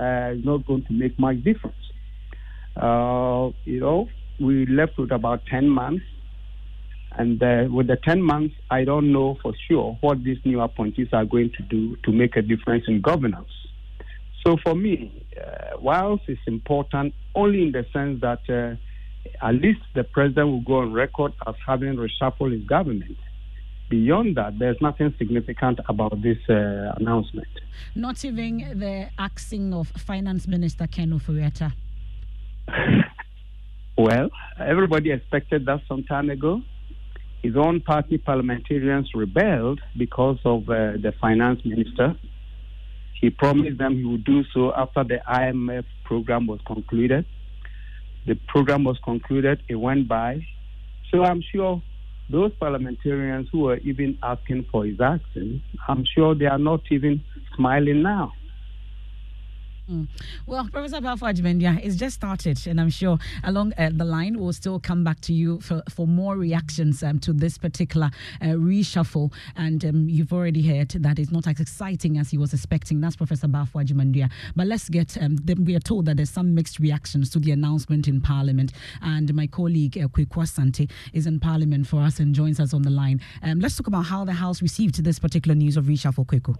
uh, 0.00 0.32
is 0.34 0.44
not 0.44 0.66
going 0.66 0.84
to 0.84 0.92
make 0.92 1.18
much 1.18 1.42
difference. 1.42 1.76
Uh, 2.76 3.50
you 3.64 3.80
know, 3.80 4.08
we 4.40 4.66
left 4.66 4.98
with 4.98 5.12
about 5.12 5.44
10 5.46 5.68
months 5.68 6.04
and 7.18 7.42
uh, 7.42 7.64
with 7.70 7.88
the 7.88 7.96
10 7.96 8.22
months, 8.22 8.54
I 8.70 8.84
don't 8.84 9.12
know 9.12 9.36
for 9.42 9.52
sure 9.68 9.98
what 10.00 10.22
these 10.24 10.38
new 10.44 10.60
appointees 10.60 11.08
are 11.12 11.24
going 11.24 11.50
to 11.56 11.62
do 11.62 11.96
to 12.04 12.12
make 12.12 12.36
a 12.36 12.42
difference 12.42 12.84
in 12.88 13.00
governance. 13.00 13.50
So 14.44 14.56
for 14.62 14.74
me, 14.74 15.26
uh, 15.38 15.78
whilst 15.78 16.24
it's 16.26 16.40
important 16.46 17.14
only 17.34 17.62
in 17.62 17.72
the 17.72 17.86
sense 17.92 18.20
that 18.22 18.40
uh, 18.48 19.46
at 19.46 19.54
least 19.54 19.80
the 19.94 20.04
president 20.04 20.48
will 20.48 20.62
go 20.62 20.78
on 20.78 20.92
record 20.92 21.32
as 21.46 21.54
having 21.66 21.96
reshuffled 21.96 22.52
his 22.52 22.64
government. 22.64 23.16
Beyond 23.90 24.36
that, 24.36 24.58
there's 24.58 24.80
nothing 24.80 25.14
significant 25.18 25.78
about 25.86 26.22
this 26.22 26.38
uh, 26.48 26.94
announcement. 26.96 27.46
Not 27.94 28.24
even 28.24 28.78
the 28.78 29.10
axing 29.18 29.74
of 29.74 29.88
Finance 29.88 30.48
Minister 30.48 30.86
Ken 30.86 31.10
Ofori-Atta. 31.10 31.72
well, 33.98 34.30
everybody 34.58 35.12
expected 35.12 35.66
that 35.66 35.82
some 35.86 36.04
time 36.04 36.30
ago 36.30 36.62
his 37.42 37.56
own 37.56 37.80
party 37.80 38.18
parliamentarians 38.18 39.10
rebelled 39.14 39.80
because 39.96 40.38
of 40.44 40.62
uh, 40.68 40.92
the 41.02 41.12
finance 41.20 41.60
minister. 41.64 42.16
He 43.20 43.30
promised 43.30 43.78
them 43.78 43.96
he 43.96 44.04
would 44.04 44.24
do 44.24 44.42
so 44.52 44.72
after 44.74 45.04
the 45.04 45.20
IMF 45.28 45.84
program 46.04 46.46
was 46.46 46.60
concluded. 46.66 47.24
The 48.26 48.36
program 48.46 48.84
was 48.84 48.98
concluded, 49.04 49.62
it 49.68 49.74
went 49.74 50.06
by. 50.06 50.46
So 51.10 51.24
I'm 51.24 51.42
sure 51.52 51.82
those 52.30 52.52
parliamentarians 52.60 53.48
who 53.50 53.60
were 53.60 53.78
even 53.78 54.18
asking 54.22 54.66
for 54.70 54.86
his 54.86 55.00
action, 55.00 55.62
I'm 55.88 56.04
sure 56.04 56.34
they 56.34 56.46
are 56.46 56.58
not 56.58 56.80
even 56.90 57.22
smiling 57.56 58.02
now. 58.02 58.32
Mm. 59.90 60.08
Well, 60.46 60.68
Professor 60.72 61.00
Bafour 61.00 61.32
Agyeman-Duah, 61.32 61.84
it's 61.84 61.96
just 61.96 62.14
started, 62.14 62.64
and 62.68 62.80
I'm 62.80 62.88
sure 62.88 63.18
along 63.42 63.72
uh, 63.76 63.90
the 63.92 64.04
line 64.04 64.38
we'll 64.38 64.52
still 64.52 64.78
come 64.78 65.02
back 65.02 65.20
to 65.22 65.32
you 65.32 65.60
for, 65.60 65.82
for 65.90 66.06
more 66.06 66.36
reactions 66.36 67.02
um, 67.02 67.18
to 67.20 67.32
this 67.32 67.58
particular 67.58 68.10
uh, 68.40 68.46
reshuffle. 68.46 69.32
And 69.56 69.84
um, 69.84 70.08
you've 70.08 70.32
already 70.32 70.62
heard 70.62 70.90
that 70.90 71.18
it's 71.18 71.32
not 71.32 71.48
as 71.48 71.58
exciting 71.58 72.16
as 72.16 72.30
he 72.30 72.38
was 72.38 72.54
expecting. 72.54 73.00
That's 73.00 73.16
Professor 73.16 73.48
Bafour 73.48 73.82
Agyeman-Duah. 73.82 74.30
But 74.54 74.68
let's 74.68 74.88
get, 74.88 75.20
um, 75.20 75.36
we 75.58 75.74
are 75.74 75.80
told 75.80 76.06
that 76.06 76.16
there's 76.16 76.30
some 76.30 76.54
mixed 76.54 76.78
reactions 76.78 77.30
to 77.30 77.40
the 77.40 77.50
announcement 77.50 78.06
in 78.06 78.20
Parliament. 78.20 78.72
And 79.00 79.34
my 79.34 79.48
colleague, 79.48 79.98
uh, 79.98 80.06
Kweku 80.06 80.42
Asante, 80.42 80.90
is 81.12 81.26
in 81.26 81.40
Parliament 81.40 81.88
for 81.88 82.02
us 82.02 82.20
and 82.20 82.34
joins 82.34 82.60
us 82.60 82.72
on 82.72 82.82
the 82.82 82.90
line. 82.90 83.20
Um, 83.42 83.58
let's 83.58 83.76
talk 83.76 83.88
about 83.88 84.02
how 84.02 84.24
the 84.24 84.32
House 84.32 84.62
received 84.62 85.02
this 85.02 85.18
particular 85.18 85.56
news 85.56 85.76
of 85.76 85.86
reshuffle, 85.86 86.24
Kweku. 86.24 86.56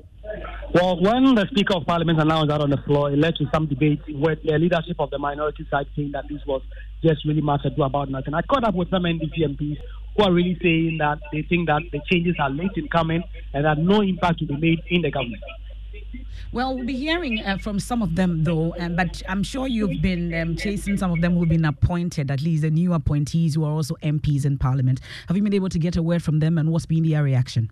Well, 0.75 1.01
when 1.01 1.35
the 1.35 1.47
Speaker 1.51 1.75
of 1.75 1.87
Parliament 1.87 2.21
announced 2.21 2.49
that 2.49 2.61
on 2.61 2.71
the 2.71 2.79
floor, 2.79 3.11
it 3.11 3.19
led 3.19 3.37
to 3.37 3.47
some 3.53 3.67
debate 3.67 4.01
with 4.09 4.39
the 4.43 4.59
leadership 4.59 4.97
of 4.99 5.11
the 5.11 5.19
minority 5.19 5.67
side 5.71 5.87
saying 5.95 6.13
that 6.13 6.25
this 6.29 6.41
was 6.47 6.63
just 7.03 7.25
really 7.25 7.43
matter 7.43 7.69
to 7.69 7.83
about 7.83 8.11
nothing. 8.11 8.33
I 8.35 8.43
caught 8.43 8.65
up 8.65 8.75
with 8.75 8.89
some 8.91 9.03
NDC 9.03 9.39
MPs 9.39 9.77
who 10.17 10.23
are 10.23 10.33
really 10.33 10.57
saying 10.63 10.97
that 10.99 11.19
they 11.33 11.43
think 11.43 11.69
that 11.69 11.83
the 11.93 12.01
changes 12.11 12.37
are 12.39 12.51
late 12.51 12.71
in 12.77 12.89
coming 12.89 13.23
and 13.53 13.65
that 13.65 13.79
no 13.79 14.01
impact 14.01 14.41
will 14.41 14.57
be 14.57 14.61
made 14.61 14.81
in 14.89 15.03
the 15.03 15.11
government. 15.11 15.43
Well, 16.53 16.75
we'll 16.75 16.85
be 16.85 16.97
hearing 16.97 17.41
uh, 17.41 17.57
from 17.59 17.81
some 17.81 18.03
of 18.03 18.15
them, 18.15 18.45
though, 18.45 18.75
um, 18.79 18.97
but 18.97 19.23
I'm 19.27 19.43
sure 19.43 19.67
you've 19.67 20.03
been 20.03 20.35
um, 20.35 20.57
chasing 20.57 20.99
some 20.99 21.11
of 21.11 21.21
them 21.23 21.37
who've 21.37 21.49
been 21.49 21.65
appointed, 21.65 22.31
at 22.31 22.43
least 22.43 22.63
the 22.63 22.71
new 22.71 22.93
appointees 22.93 23.55
who 23.55 23.65
are 23.65 23.73
also 23.73 23.95
MPs 24.03 24.45
in 24.45 24.59
Parliament. 24.59 25.01
Have 25.29 25.37
you 25.37 25.43
been 25.43 25.55
able 25.55 25.71
to 25.71 25.79
get 25.79 25.97
a 25.97 26.03
word 26.03 26.23
from 26.23 26.41
them 26.41 26.59
and 26.59 26.71
what's 26.71 26.85
been 26.85 27.09
their 27.09 27.23
reaction? 27.23 27.71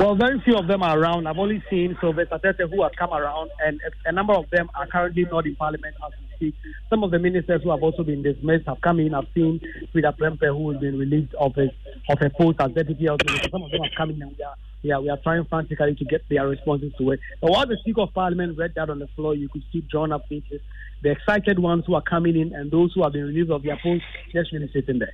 Well, 0.00 0.14
very 0.14 0.40
few 0.40 0.56
of 0.56 0.66
them 0.66 0.82
are 0.82 0.98
around. 0.98 1.28
I've 1.28 1.36
only 1.36 1.62
seen 1.68 1.94
Sylvester 2.00 2.54
who 2.70 2.82
has 2.84 2.92
come 2.98 3.12
around, 3.12 3.50
and 3.62 3.78
a 4.06 4.12
number 4.12 4.32
of 4.32 4.48
them 4.48 4.70
are 4.74 4.86
currently 4.86 5.26
not 5.30 5.44
in 5.44 5.54
Parliament 5.56 5.94
as 6.02 6.12
we 6.18 6.36
speak. 6.36 6.54
Some 6.88 7.04
of 7.04 7.10
the 7.10 7.18
ministers 7.18 7.62
who 7.62 7.70
have 7.70 7.82
also 7.82 8.02
been 8.02 8.22
dismissed 8.22 8.66
have 8.66 8.80
come 8.80 8.98
in. 8.98 9.12
I've 9.12 9.26
seen 9.34 9.60
Freda 9.94 10.16
Prempeh 10.16 10.56
who 10.56 10.70
has 10.70 10.80
been 10.80 10.98
released 10.98 11.34
of 11.34 11.54
his 11.54 11.68
of 12.08 12.18
her 12.18 12.30
post 12.30 12.60
as 12.60 12.72
deputy 12.72 13.04
health 13.04 13.20
minister. 13.26 13.50
Some 13.50 13.62
of 13.62 13.70
them 13.70 13.82
have 13.82 13.92
come 13.94 14.08
in, 14.08 14.22
and 14.22 14.34
we 14.38 14.42
are 14.42 14.54
yeah, 14.80 14.98
we 15.00 15.10
are 15.10 15.18
trying 15.18 15.44
frantically 15.44 15.94
to 15.94 16.04
get 16.06 16.26
their 16.30 16.48
responses 16.48 16.94
to 16.96 17.10
it. 17.10 17.20
But 17.42 17.50
while 17.50 17.66
the 17.66 17.76
Speaker 17.82 18.00
of 18.00 18.14
Parliament 18.14 18.56
read 18.56 18.72
that 18.76 18.88
on 18.88 19.00
the 19.00 19.08
floor, 19.08 19.34
you 19.34 19.50
could 19.50 19.64
see 19.70 19.82
drawn 19.82 20.12
up 20.12 20.26
faces. 20.30 20.62
The 21.02 21.10
excited 21.10 21.58
ones 21.58 21.84
who 21.86 21.94
are 21.94 22.02
coming 22.02 22.40
in 22.40 22.54
and 22.54 22.70
those 22.70 22.94
who 22.94 23.02
have 23.02 23.12
been 23.12 23.24
released 23.24 23.50
of 23.50 23.64
their 23.64 23.78
posts 23.82 24.06
just 24.32 24.50
really 24.50 24.70
sitting 24.72 24.98
there. 24.98 25.12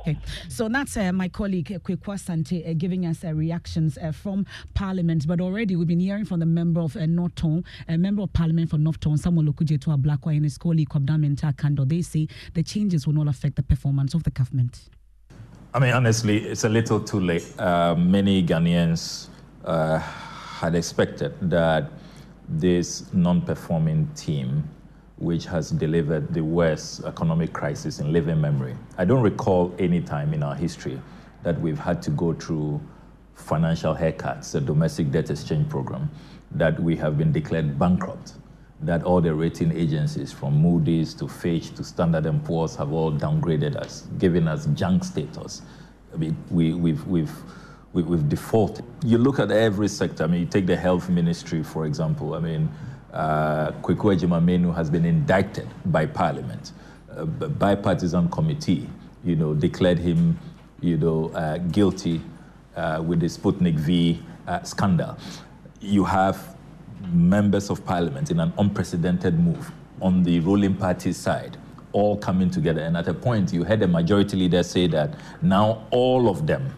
Okay, 0.00 0.16
so 0.48 0.66
that's 0.68 0.96
uh, 0.96 1.12
my 1.12 1.28
colleague 1.28 1.70
uh, 1.72 1.78
Kweku 1.78 2.14
Asante 2.14 2.66
uh, 2.66 2.72
giving 2.72 3.04
us 3.04 3.22
uh, 3.22 3.34
reactions 3.34 3.98
uh, 3.98 4.12
from 4.12 4.46
Parliament. 4.72 5.26
But 5.26 5.42
already 5.42 5.76
we've 5.76 5.86
been 5.86 6.00
hearing 6.00 6.24
from 6.24 6.40
the 6.40 6.46
member 6.46 6.80
of 6.80 6.96
uh, 6.96 7.00
a 7.00 7.98
member 7.98 8.22
of 8.22 8.32
Parliament 8.32 8.70
for 8.70 8.78
North 8.78 8.98
Tongu, 9.00 9.18
Samuel 9.18 9.52
Okudzeto 9.52 9.94
Ablakwa, 9.94 10.34
and 10.34 10.44
his 10.44 10.56
colleague 10.56 10.88
Kwabena 10.88 11.18
Mensah 11.18 11.54
Akandoh. 11.54 11.86
They 11.86 12.00
say 12.00 12.28
the 12.54 12.62
changes 12.62 13.06
will 13.06 13.12
not 13.12 13.28
affect 13.28 13.56
the 13.56 13.62
performance 13.62 14.14
of 14.14 14.22
the 14.22 14.30
government. 14.30 14.88
I 15.74 15.78
mean, 15.78 15.92
honestly, 15.92 16.46
it's 16.46 16.64
a 16.64 16.68
little 16.70 17.00
too 17.00 17.20
late. 17.20 17.44
Uh, 17.58 17.94
many 17.94 18.42
Ghanaians 18.42 19.28
uh, 19.66 19.98
had 19.98 20.74
expected 20.74 21.34
that 21.50 21.92
this 22.48 23.12
non 23.12 23.42
performing 23.42 24.08
team 24.16 24.64
which 25.20 25.44
has 25.44 25.70
delivered 25.70 26.32
the 26.32 26.42
worst 26.42 27.04
economic 27.04 27.52
crisis 27.52 28.00
in 28.00 28.10
living 28.10 28.40
memory. 28.40 28.74
I 28.96 29.04
don't 29.04 29.22
recall 29.22 29.74
any 29.78 30.00
time 30.00 30.32
in 30.32 30.42
our 30.42 30.54
history 30.54 30.98
that 31.42 31.60
we've 31.60 31.78
had 31.78 32.02
to 32.02 32.10
go 32.10 32.32
through 32.32 32.80
financial 33.34 33.94
haircuts, 33.94 34.52
the 34.52 34.60
domestic 34.60 35.10
debt 35.10 35.30
exchange 35.30 35.68
program, 35.68 36.10
that 36.52 36.80
we 36.80 36.96
have 36.96 37.18
been 37.18 37.32
declared 37.32 37.78
bankrupt, 37.78 38.32
that 38.80 39.02
all 39.04 39.20
the 39.20 39.34
rating 39.34 39.76
agencies 39.76 40.32
from 40.32 40.56
Moody's 40.56 41.12
to 41.14 41.28
Fitch 41.28 41.74
to 41.74 41.84
Standard 41.84 42.24
& 42.42 42.44
Poor's 42.44 42.74
have 42.76 42.92
all 42.92 43.12
downgraded 43.12 43.76
us, 43.76 44.06
giving 44.18 44.48
us 44.48 44.66
junk 44.74 45.04
status. 45.04 45.60
I 46.14 46.16
mean, 46.16 46.34
we, 46.50 46.72
we've, 46.72 47.06
we've, 47.06 47.34
we've 47.92 48.26
defaulted. 48.26 48.86
You 49.04 49.18
look 49.18 49.38
at 49.38 49.50
every 49.50 49.88
sector. 49.88 50.24
I 50.24 50.28
mean, 50.28 50.40
you 50.40 50.46
take 50.46 50.66
the 50.66 50.76
health 50.76 51.10
ministry, 51.10 51.62
for 51.62 51.84
example. 51.84 52.34
I 52.34 52.40
mean, 52.40 52.70
uh, 53.12 53.72
Agyeman-Manu 53.82 54.72
has 54.72 54.90
been 54.90 55.04
indicted 55.04 55.68
by 55.86 56.06
Parliament. 56.06 56.72
A 57.10 57.26
bipartisan 57.26 58.28
committee, 58.28 58.88
you 59.24 59.36
know, 59.36 59.54
declared 59.54 59.98
him, 59.98 60.38
you 60.80 60.96
know, 60.96 61.30
uh, 61.30 61.58
guilty 61.58 62.20
uh, 62.76 63.02
with 63.04 63.20
the 63.20 63.26
Sputnik 63.26 63.74
V 63.74 64.22
uh, 64.46 64.62
scandal. 64.62 65.18
You 65.80 66.04
have 66.04 66.56
members 67.12 67.70
of 67.70 67.84
Parliament 67.84 68.30
in 68.30 68.40
an 68.40 68.52
unprecedented 68.58 69.38
move 69.38 69.72
on 70.00 70.22
the 70.22 70.40
ruling 70.40 70.74
party 70.74 71.12
side 71.12 71.56
all 71.92 72.16
coming 72.16 72.50
together. 72.50 72.82
And 72.82 72.96
at 72.96 73.08
a 73.08 73.14
point, 73.14 73.52
you 73.52 73.64
had 73.64 73.82
a 73.82 73.88
majority 73.88 74.36
leader 74.36 74.62
say 74.62 74.86
that 74.88 75.14
now 75.42 75.86
all 75.90 76.28
of 76.28 76.46
them 76.46 76.72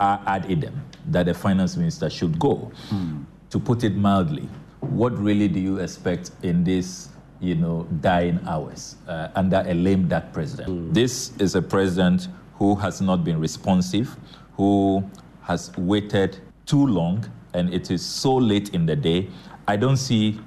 are 0.00 0.20
ad 0.26 0.46
idem, 0.50 0.82
that 1.06 1.26
the 1.26 1.34
finance 1.34 1.76
minister 1.76 2.10
should 2.10 2.38
go. 2.38 2.72
Mm. 2.90 3.24
To 3.50 3.60
put 3.60 3.84
it 3.84 3.94
mildly, 3.94 4.48
what 4.90 5.18
really 5.18 5.48
do 5.48 5.60
you 5.60 5.78
expect 5.78 6.30
in 6.42 6.64
this 6.64 7.08
you 7.40 7.54
know, 7.54 7.86
dying 8.00 8.40
hours 8.46 8.96
uh, 9.06 9.28
under 9.34 9.62
a 9.66 9.74
lame 9.74 10.08
duck 10.08 10.32
president? 10.32 10.68
Mm. 10.68 10.94
This 10.94 11.36
is 11.38 11.54
a 11.54 11.62
president 11.62 12.28
who 12.54 12.74
has 12.76 13.00
not 13.00 13.24
been 13.24 13.38
responsive, 13.38 14.16
who 14.56 15.04
has 15.42 15.70
waited 15.76 16.38
too 16.66 16.86
long, 16.86 17.24
and 17.52 17.72
it 17.72 17.90
is 17.90 18.04
so 18.04 18.34
late 18.34 18.70
in 18.70 18.86
the 18.86 18.96
day. 18.96 19.28
I 19.68 19.76
don't 19.76 19.96
see 19.96 20.40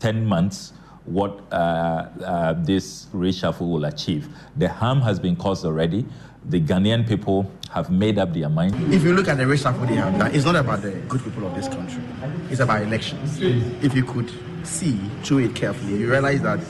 10 0.00 0.24
months 0.24 0.72
what 1.04 1.40
uh, 1.52 1.54
uh, 2.24 2.52
this 2.64 3.06
reshuffle 3.12 3.68
will 3.70 3.84
achieve. 3.84 4.28
The 4.56 4.68
harm 4.68 5.00
has 5.02 5.18
been 5.18 5.36
caused 5.36 5.64
already. 5.64 6.06
The 6.46 6.60
Ghanaian 6.60 7.06
people 7.06 7.50
have 7.70 7.90
made 7.90 8.18
up 8.18 8.34
their 8.34 8.48
mind. 8.48 8.74
If 8.92 9.02
you 9.04 9.14
look 9.14 9.28
at 9.28 9.36
the 9.38 9.44
reshuffle 9.44 9.88
they 9.88 9.94
have 9.94 10.18
done, 10.18 10.34
it's 10.34 10.44
not 10.44 10.56
about 10.56 10.82
the 10.82 10.90
good 11.08 11.22
people 11.22 11.46
of 11.46 11.54
this 11.54 11.68
country. 11.68 12.02
It's 12.50 12.60
about 12.60 12.82
elections. 12.82 13.38
If 13.40 13.94
you 13.94 14.04
could 14.04 14.30
see 14.64 14.98
through 15.22 15.38
it 15.38 15.54
carefully, 15.54 15.98
you 15.98 16.10
realize 16.10 16.42
that 16.42 16.60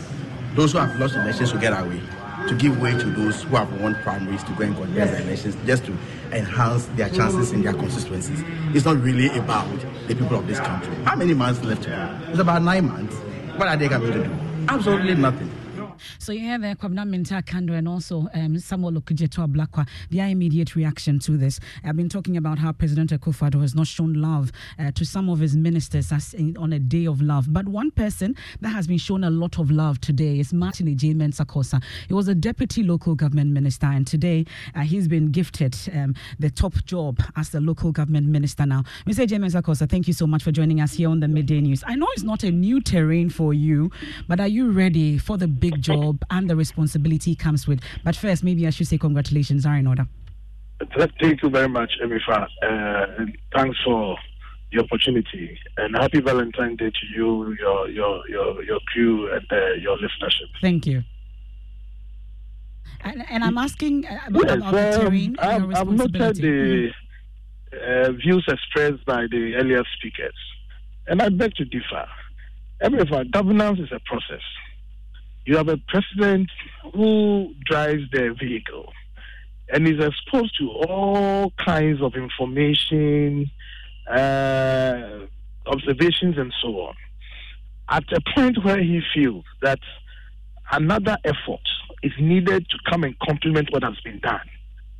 those 0.54 0.72
who 0.72 0.78
have 0.78 0.98
lost 1.00 1.14
elections 1.14 1.52
will 1.52 1.60
get 1.60 1.72
away 1.72 2.00
to 2.48 2.54
give 2.56 2.80
way 2.80 2.92
to 2.92 3.04
those 3.04 3.42
who 3.44 3.56
have 3.56 3.80
won 3.80 3.94
primaries 4.02 4.42
to 4.44 4.52
go 4.52 4.64
and 4.64 4.76
contest 4.76 5.12
the 5.12 5.22
elections 5.22 5.56
just 5.64 5.84
to 5.86 5.92
enhance 6.32 6.86
their 6.96 7.08
chances 7.08 7.52
in 7.52 7.62
their 7.62 7.72
constituencies. 7.72 8.42
It's 8.74 8.84
not 8.84 9.00
really 9.00 9.28
about 9.38 9.68
the 10.08 10.14
people 10.14 10.36
of 10.36 10.46
this 10.46 10.58
country. 10.58 10.94
How 11.04 11.14
many 11.16 11.34
months 11.34 11.62
left? 11.62 11.86
It's 11.86 12.38
about 12.40 12.62
nine 12.62 12.88
months. 12.88 13.14
What 13.56 13.68
are 13.68 13.76
they 13.76 13.88
going 13.88 14.02
to 14.02 14.24
do? 14.24 14.30
Absolutely 14.68 15.14
nothing. 15.14 15.51
So 16.18 16.32
you 16.32 16.46
have 16.46 16.62
there 16.62 16.74
Kwabena 16.74 17.06
Mintah 17.08 17.42
Akandoh 17.42 17.76
and 17.76 17.88
also 17.88 18.28
um, 18.34 18.58
Samuel 18.58 18.92
Ablakwa, 18.92 19.86
their 20.10 20.28
immediate 20.28 20.74
reaction 20.76 21.18
to 21.20 21.36
this. 21.36 21.60
I've 21.84 21.96
been 21.96 22.08
talking 22.08 22.36
about 22.36 22.58
how 22.58 22.72
President 22.72 23.10
Akufo-Addo 23.10 23.60
has 23.60 23.74
not 23.74 23.86
shown 23.86 24.14
love 24.14 24.52
uh, 24.78 24.92
to 24.92 25.04
some 25.04 25.28
of 25.28 25.38
his 25.38 25.56
ministers 25.56 26.12
in, 26.34 26.56
on 26.56 26.72
a 26.72 26.78
day 26.78 27.06
of 27.06 27.20
love. 27.20 27.52
But 27.52 27.68
one 27.68 27.90
person 27.90 28.36
that 28.60 28.70
has 28.70 28.86
been 28.86 28.98
shown 28.98 29.24
a 29.24 29.30
lot 29.30 29.58
of 29.58 29.70
love 29.70 30.00
today 30.00 30.38
is 30.38 30.52
Martin 30.52 30.86
Adjei 30.86 31.14
Mensah-Korsah. 31.14 31.82
He 32.08 32.14
was 32.14 32.28
a 32.28 32.34
deputy 32.34 32.82
local 32.82 33.14
government 33.14 33.50
minister, 33.50 33.86
and 33.86 34.06
today 34.06 34.44
uh, 34.74 34.80
he's 34.80 35.08
been 35.08 35.30
gifted 35.30 35.76
um, 35.94 36.14
the 36.38 36.50
top 36.50 36.74
job 36.84 37.20
as 37.36 37.50
the 37.50 37.60
local 37.60 37.92
government 37.92 38.26
minister 38.28 38.66
now. 38.66 38.82
Mr. 39.06 39.26
Adjei 39.26 39.38
Mensah-Korsah, 39.38 39.88
thank 39.88 40.06
you 40.06 40.14
so 40.14 40.26
much 40.26 40.42
for 40.42 40.52
joining 40.52 40.80
us 40.80 40.94
here 40.94 41.08
on 41.08 41.20
the 41.20 41.28
Midday 41.28 41.60
News. 41.60 41.82
I 41.86 41.94
know 41.94 42.06
it's 42.12 42.22
not 42.22 42.42
a 42.42 42.50
new 42.50 42.80
terrain 42.80 43.30
for 43.30 43.54
you, 43.54 43.90
but 44.28 44.40
are 44.40 44.48
you 44.48 44.70
ready 44.70 45.18
for 45.18 45.36
the 45.36 45.48
big 45.48 45.80
job? 45.82 45.91
Job 45.92 46.24
and 46.30 46.48
the 46.48 46.56
responsibility 46.56 47.34
comes 47.34 47.66
with. 47.66 47.80
But 48.04 48.16
first, 48.16 48.42
maybe 48.42 48.66
I 48.66 48.70
should 48.70 48.88
say 48.88 48.98
congratulations 48.98 49.66
are 49.66 49.76
in 49.76 49.86
order. 49.86 50.06
Thank 51.20 51.42
you 51.42 51.50
very 51.50 51.68
much, 51.68 51.92
Emefa. 52.02 52.48
Uh, 52.62 53.26
thanks 53.54 53.78
for 53.84 54.16
the 54.72 54.80
opportunity 54.80 55.58
and 55.76 55.94
happy 55.96 56.20
Valentine's 56.20 56.78
Day 56.78 56.90
to 56.90 57.06
you, 57.14 57.54
your 57.60 57.88
your 57.88 58.28
your 58.28 58.62
your 58.64 58.80
crew, 58.92 59.32
and 59.32 59.44
uh, 59.52 59.74
your 59.80 59.96
listenership. 59.98 60.48
Thank 60.60 60.86
you. 60.86 61.02
And, 63.04 63.24
and 63.28 63.42
I'm 63.44 63.58
asking 63.58 64.06
about, 64.26 64.46
yes, 64.46 64.56
about 64.56 64.72
the 64.72 64.98
terrain. 65.00 65.36
Um, 65.38 65.74
I've, 65.74 65.88
I've 65.88 65.88
noted 65.88 66.36
the 66.36 66.90
uh, 67.72 68.12
views 68.12 68.44
expressed 68.48 69.04
by 69.04 69.26
the 69.30 69.54
earlier 69.56 69.82
speakers, 69.98 70.34
and 71.06 71.20
I 71.20 71.28
beg 71.28 71.54
to 71.56 71.64
differ. 71.64 72.06
Emefa, 72.82 73.30
governance 73.30 73.78
is 73.80 73.92
a 73.92 74.00
process 74.00 74.42
you 75.44 75.56
have 75.56 75.68
a 75.68 75.78
president 75.88 76.50
who 76.94 77.54
drives 77.64 78.02
the 78.12 78.34
vehicle 78.38 78.92
and 79.68 79.88
is 79.88 80.04
exposed 80.04 80.56
to 80.58 80.70
all 80.70 81.52
kinds 81.64 82.00
of 82.02 82.14
information, 82.14 83.50
uh, 84.08 85.20
observations, 85.66 86.36
and 86.36 86.52
so 86.62 86.68
on. 86.68 86.94
At 87.88 88.04
a 88.12 88.20
point 88.34 88.58
where 88.64 88.80
he 88.80 89.00
feels 89.14 89.44
that 89.62 89.80
another 90.70 91.16
effort 91.24 91.60
is 92.02 92.12
needed 92.20 92.66
to 92.68 92.78
come 92.88 93.04
and 93.04 93.18
complement 93.18 93.68
what 93.72 93.82
has 93.82 93.98
been 94.04 94.20
done, 94.20 94.48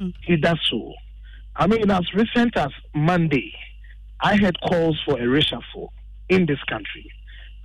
mm. 0.01 0.13
he 0.23 0.37
does 0.37 0.59
so. 0.71 0.93
I 1.55 1.67
mean, 1.67 1.91
as 1.91 2.13
recent 2.15 2.57
as 2.57 2.71
Monday, 2.95 3.53
I 4.21 4.37
had 4.37 4.61
calls 4.61 5.01
for 5.05 5.19
a 5.19 5.25
reshuffle 5.25 5.89
in 6.29 6.47
this 6.47 6.63
country 6.69 7.13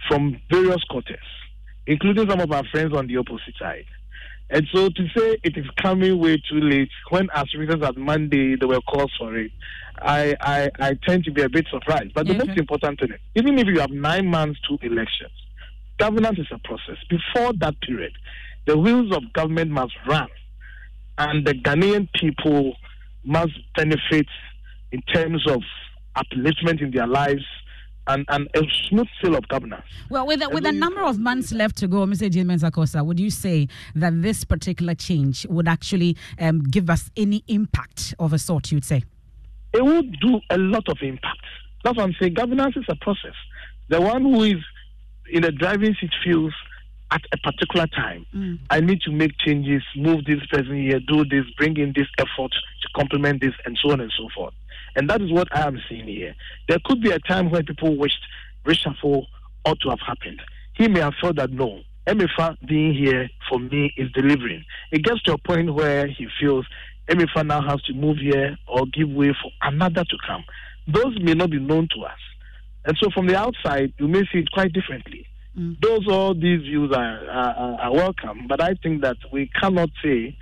from 0.08 0.40
various 0.52 0.84
quarters 0.84 1.18
including 1.88 2.30
some 2.30 2.40
of 2.40 2.52
our 2.52 2.64
friends 2.66 2.94
on 2.94 3.08
the 3.08 3.18
opposite 3.18 3.56
side. 3.60 3.86
And 4.50 4.66
so 4.74 4.90
to 4.90 5.08
say 5.16 5.38
it 5.44 5.58
is 5.58 5.66
coming 5.82 6.20
way 6.20 6.38
too 6.38 6.60
late 6.60 6.90
when 7.10 7.28
as 7.34 7.54
recent 7.54 7.84
as 7.84 7.98
Monday 7.98 8.56
there 8.56 8.68
were 8.68 8.82
calls 8.82 9.12
for 9.18 9.36
it, 9.36 9.52
I, 10.00 10.36
I, 10.40 10.70
I 10.80 10.98
tend 11.08 11.26
to 11.26 11.32
be 11.32 11.42
a 11.42 11.50
bit 11.50 11.66
surprised. 11.72 12.14
But 12.14 12.28
the 12.28 12.36
most 12.36 12.58
important 12.58 13.00
thing 13.00 13.12
is, 13.12 13.20
even 13.36 13.58
if 13.58 13.68
you 13.68 13.80
have 13.80 13.90
nine 13.90 14.28
months 14.28 14.60
to 14.70 14.78
elections, 14.86 15.32
governance 15.98 16.38
is 16.40 16.48
a 16.52 16.60
process. 16.60 16.98
Before 17.10 17.52
that 17.60 17.82
period, 17.82 18.14
the 18.68 18.78
wheels 18.78 19.16
of 19.16 19.34
government 19.34 19.72
must 19.72 19.94
run 20.08 20.28
and 21.18 21.46
the 21.46 21.54
Ghanaian 21.54 22.08
people 22.14 22.76
must 23.24 23.54
benefit 23.76 24.28
in 24.92 25.02
terms 25.14 25.46
of 25.50 25.62
upliftment 26.16 26.82
in 26.82 26.92
their 26.92 27.08
lives 27.08 27.44
and, 28.08 28.26
and 28.30 28.48
a 28.56 28.62
smooth 28.88 29.08
sail 29.22 29.36
of 29.36 29.48
governance. 29.48 29.84
Well, 30.10 30.26
with 30.26 30.42
a, 30.42 30.50
with 30.50 30.66
a 30.66 30.72
number 30.72 31.02
of 31.02 31.20
months 31.20 31.52
left 31.52 31.78
to 31.78 31.88
go, 31.88 32.06
Mr. 32.06 32.30
Adjei 32.30 32.44
Mensah-Korsah, 32.46 33.06
would 33.06 33.20
you 33.20 33.30
say 33.30 33.68
that 33.96 34.22
this 34.22 34.44
particular 34.44 34.96
change 34.96 35.46
would 35.48 35.68
actually 35.68 36.18
um, 36.40 36.64
give 36.64 36.90
us 36.90 37.12
any 37.18 37.44
impact 37.48 38.14
of 38.20 38.34
a 38.34 38.40
sort, 38.40 38.72
you'd 38.72 38.86
say? 38.86 39.04
It 39.74 39.84
would 39.84 40.20
do 40.20 40.40
a 40.50 40.58
lot 40.58 40.88
of 40.90 40.98
impact. 41.02 41.42
That's 41.84 41.98
what 41.98 42.04
I'm 42.04 42.16
saying. 42.20 42.34
Governance 42.34 42.76
is 42.78 42.86
a 42.90 42.96
process. 42.96 43.36
The 43.90 44.02
one 44.02 44.24
who 44.24 44.44
is 44.44 44.58
in 45.32 45.44
a 45.44 45.52
driving 45.52 45.96
seat 46.00 46.12
feels 46.24 46.54
at 47.12 47.22
a 47.32 47.38
particular 47.38 47.88
time, 47.88 48.26
mm. 48.36 48.60
I 48.70 48.82
need 48.82 49.02
to 49.02 49.12
make 49.12 49.38
changes, 49.40 49.82
move 49.96 50.26
this 50.26 50.46
person 50.52 50.76
here, 50.76 51.00
do 51.00 51.24
this, 51.26 51.46
bring 51.58 51.78
in 51.78 51.94
this 51.96 52.08
effort 52.18 52.52
to 52.52 52.88
complement 52.96 53.42
this, 53.42 53.54
and 53.66 53.78
so 53.82 53.92
on 53.92 54.02
and 54.02 54.12
so 54.18 54.28
forth. 54.36 54.54
And 54.98 55.08
that 55.12 55.22
is 55.22 55.32
what 55.32 55.48
I 55.56 55.68
am 55.68 55.80
seeing 55.88 56.08
here. 56.08 56.36
There 56.68 56.80
could 56.84 57.02
be 57.02 57.12
a 57.12 57.20
time 57.20 57.52
when 57.52 57.66
people 57.66 57.96
wished 57.96 58.20
reshuffle 58.66 59.28
ought 59.64 59.80
to 59.82 59.90
have 59.90 60.00
happened. 60.06 60.42
He 60.74 60.88
may 60.88 61.00
have 61.02 61.14
felt 61.22 61.36
that 61.36 61.52
no, 61.52 61.82
Emefa 62.08 62.58
being 62.68 62.94
here 62.96 63.30
for 63.48 63.60
me 63.60 63.94
is 63.96 64.12
delivering. 64.14 64.66
It 64.92 65.04
gets 65.04 65.22
to 65.24 65.34
a 65.34 65.38
point 65.38 65.74
where 65.74 66.08
he 66.08 66.28
feels 66.40 66.66
Emefa 67.08 67.46
now 67.46 67.62
has 67.62 67.82
to 67.84 67.94
move 67.94 68.18
here 68.18 68.58
or 68.68 68.86
give 68.88 69.10
way 69.10 69.36
for 69.42 69.52
another 69.62 70.04
to 70.04 70.18
come. 70.26 70.44
Those 70.88 71.18
may 71.22 71.34
not 71.34 71.52
be 71.52 71.60
known 71.60 71.88
to 71.96 72.06
us. 72.06 72.20
And 72.86 72.98
so 73.00 73.10
from 73.12 73.28
the 73.28 73.36
outside, 73.36 73.94
you 74.00 74.08
may 74.08 74.22
see 74.32 74.40
it 74.40 74.52
quite 74.52 74.74
differently. 74.74 75.28
Mm. 75.58 75.80
Those 75.82 76.08
all 76.10 76.34
these 76.34 76.62
views 76.62 76.92
are, 76.92 77.30
are, 77.30 77.82
are, 77.82 77.94
welcome, 77.94 78.48
but 78.48 78.62
I 78.62 78.76
think 78.82 79.02
that 79.02 79.18
we 79.32 79.50
cannot 79.60 79.90
say 80.04 80.38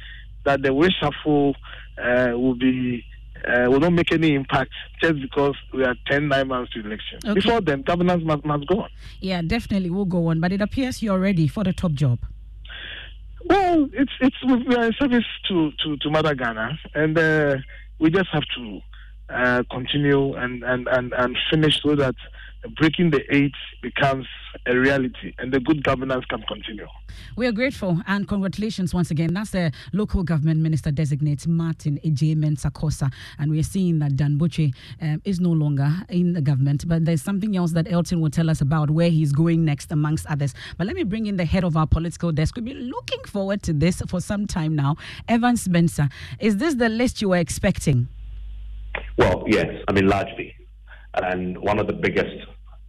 that 0.45 0.61
the 0.61 0.69
reshuffle 0.69 1.55
uh, 1.97 2.37
will 2.37 2.55
be 2.55 3.03
uh, 3.47 3.69
will 3.69 3.79
not 3.79 3.93
make 3.93 4.11
any 4.11 4.33
impact 4.33 4.71
just 5.01 5.21
because 5.21 5.55
we 5.73 5.83
are 5.83 5.95
10, 6.07 6.27
9 6.27 6.47
months 6.47 6.73
to 6.73 6.79
election. 6.79 7.19
Okay. 7.23 7.33
Before 7.33 7.61
then, 7.61 7.81
governance 7.81 8.23
must, 8.23 8.45
must 8.45 8.67
go 8.67 8.81
on. 8.81 8.89
Yeah, 9.21 9.41
definitely 9.41 9.89
will 9.89 10.05
go 10.05 10.27
on, 10.27 10.39
but 10.39 10.51
it 10.51 10.61
appears 10.61 11.01
you're 11.01 11.19
ready 11.19 11.47
for 11.47 11.63
the 11.63 11.73
top 11.73 11.91
job. 11.93 12.19
Well, 13.47 13.87
it's 13.93 14.11
it's 14.21 14.35
we 14.43 14.75
are 14.75 14.87
in 14.87 14.93
service 14.93 15.25
to, 15.49 15.71
to, 15.83 15.97
to 15.97 16.09
Mother 16.09 16.33
Ghana, 16.33 16.79
and 16.95 17.17
uh, 17.17 17.57
we 17.99 18.09
just 18.09 18.29
have 18.31 18.43
to 18.57 18.81
uh, 19.29 19.63
continue 19.71 20.33
and, 20.33 20.63
and, 20.63 20.87
and, 20.87 21.13
and 21.13 21.37
finish 21.51 21.81
so 21.81 21.95
that 21.95 22.15
breaking 22.77 23.11
the 23.11 23.21
eight 23.33 23.53
becomes 23.81 24.25
a 24.65 24.75
reality 24.75 25.33
and 25.37 25.51
the 25.51 25.59
good 25.59 25.83
governance 25.83 26.25
can 26.25 26.41
continue. 26.43 26.87
We 27.35 27.47
are 27.47 27.51
grateful 27.51 28.01
and 28.07 28.27
congratulations 28.27 28.93
once 28.93 29.11
again. 29.11 29.33
That's 29.33 29.51
the 29.51 29.71
local 29.93 30.23
government 30.23 30.61
minister 30.61 30.91
designate 30.91 31.47
Martin 31.47 31.99
Adjei-Mensah 32.03 32.71
Korsah. 32.71 33.11
And 33.37 33.51
we 33.51 33.59
are 33.59 33.63
seeing 33.63 33.99
that 33.99 34.15
Dan 34.15 34.37
Botwe 34.37 34.73
um, 35.01 35.21
is 35.25 35.39
no 35.39 35.51
longer 35.51 35.91
in 36.09 36.33
the 36.33 36.41
government. 36.41 36.87
But 36.87 37.05
there's 37.05 37.21
something 37.21 37.55
else 37.55 37.73
that 37.73 37.91
Elton 37.91 38.21
will 38.21 38.29
tell 38.29 38.49
us 38.49 38.61
about 38.61 38.89
where 38.89 39.09
he's 39.09 39.31
going 39.31 39.65
next, 39.65 39.91
amongst 39.91 40.25
others. 40.27 40.53
But 40.77 40.87
let 40.87 40.95
me 40.95 41.03
bring 41.03 41.27
in 41.27 41.37
the 41.37 41.45
head 41.45 41.63
of 41.63 41.77
our 41.77 41.87
political 41.87 42.31
desk. 42.31 42.55
We've 42.55 42.65
been 42.65 42.89
looking 42.89 43.23
forward 43.25 43.61
to 43.63 43.73
this 43.73 44.01
for 44.07 44.19
some 44.19 44.47
time 44.47 44.75
now. 44.75 44.95
Evan 45.27 45.57
Spencer, 45.57 46.09
is 46.39 46.57
this 46.57 46.75
the 46.75 46.89
list 46.89 47.21
you 47.21 47.29
were 47.29 47.37
expecting? 47.37 48.07
Well, 49.17 49.43
yes. 49.47 49.67
I 49.87 49.91
mean, 49.91 50.07
largely. 50.07 50.55
And 51.15 51.57
one 51.59 51.79
of 51.79 51.87
the 51.87 51.93
biggest 51.93 52.45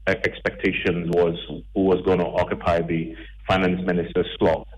expectations 0.09 1.11
was 1.11 1.35
who 1.75 1.83
was 1.83 2.01
going 2.05 2.19
to 2.19 2.27
occupy 2.27 2.81
the 2.83 3.15
finance 3.49 3.81
minister's 3.85 4.27
slot. 4.39 4.69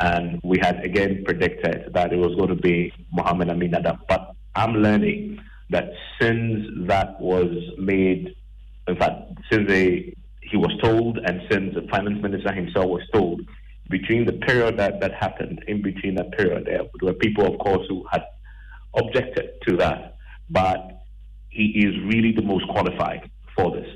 And 0.00 0.40
we 0.42 0.58
had 0.60 0.84
again 0.84 1.22
predicted 1.24 1.92
that 1.94 2.12
it 2.12 2.16
was 2.16 2.34
going 2.36 2.48
to 2.48 2.60
be 2.60 2.92
Mohamed 3.12 3.50
Amin 3.50 3.74
Adam. 3.74 3.98
But 4.08 4.34
I'm 4.54 4.74
learning 4.74 5.40
that 5.70 5.90
since 6.20 6.66
that 6.88 7.20
was 7.20 7.50
made, 7.78 8.34
in 8.88 8.96
fact, 8.96 9.32
since 9.50 9.68
they, 9.68 10.14
he 10.40 10.56
was 10.56 10.72
told 10.82 11.18
and 11.18 11.42
since 11.50 11.74
the 11.74 11.86
finance 11.90 12.22
minister 12.22 12.52
himself 12.52 12.86
was 12.86 13.02
told, 13.12 13.40
between 13.90 14.24
the 14.24 14.32
period 14.32 14.78
that, 14.78 15.00
that 15.00 15.12
happened, 15.14 15.62
in 15.68 15.82
between 15.82 16.14
that 16.16 16.32
period, 16.32 16.66
there 16.66 16.82
were 17.02 17.14
people, 17.14 17.46
of 17.46 17.58
course, 17.58 17.86
who 17.88 18.04
had 18.10 18.22
objected 18.96 19.50
to 19.68 19.76
that. 19.76 20.16
But 20.50 21.02
he 21.50 21.66
is 21.86 21.94
really 22.12 22.32
the 22.32 22.42
most 22.42 22.66
qualified 22.68 23.30
for 23.54 23.70
this. 23.70 23.86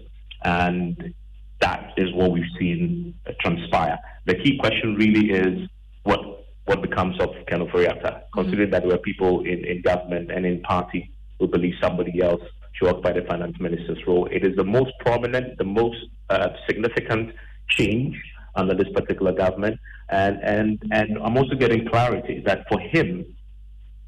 And 0.46 1.14
that 1.60 1.92
is 1.96 2.12
what 2.14 2.30
we've 2.30 2.52
seen 2.58 3.14
transpire. 3.40 3.98
The 4.26 4.34
key 4.34 4.58
question 4.58 4.94
really 4.94 5.30
is 5.30 5.68
what 6.04 6.20
what 6.66 6.82
becomes 6.82 7.18
of 7.20 7.30
Ken 7.46 7.60
Ofori-Atta, 7.60 8.10
mm-hmm. 8.10 8.40
considering 8.40 8.70
that 8.70 8.82
there 8.82 8.90
were 8.90 8.98
people 8.98 9.40
in, 9.40 9.64
in 9.64 9.82
government 9.82 10.30
and 10.30 10.44
in 10.44 10.60
party 10.62 11.10
who 11.38 11.46
believe 11.46 11.74
somebody 11.80 12.20
else 12.20 12.42
should 12.72 12.88
occupy 12.88 13.12
the 13.12 13.22
finance 13.22 13.56
minister's 13.60 13.98
role. 14.06 14.26
It 14.30 14.44
is 14.44 14.56
the 14.56 14.64
most 14.64 14.92
prominent, 15.00 15.58
the 15.58 15.64
most 15.64 15.96
uh, 16.28 16.48
significant 16.68 17.32
change 17.68 18.16
under 18.54 18.74
this 18.74 18.88
particular 18.94 19.32
government. 19.32 19.78
And, 20.08 20.40
and, 20.42 20.82
and 20.90 21.18
I'm 21.24 21.36
also 21.36 21.54
getting 21.54 21.86
clarity 21.88 22.42
that 22.46 22.66
for 22.68 22.80
him, 22.80 23.24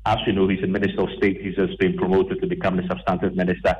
as 0.05 0.19
you 0.27 0.33
know, 0.33 0.49
he's 0.49 0.63
a 0.63 0.67
minister 0.67 1.03
of 1.03 1.11
state. 1.17 1.41
He's 1.41 1.55
just 1.55 1.79
been 1.79 1.97
promoted 1.97 2.41
to 2.41 2.47
become 2.47 2.77
the 2.77 2.87
substantive 2.89 3.37
minister. 3.37 3.77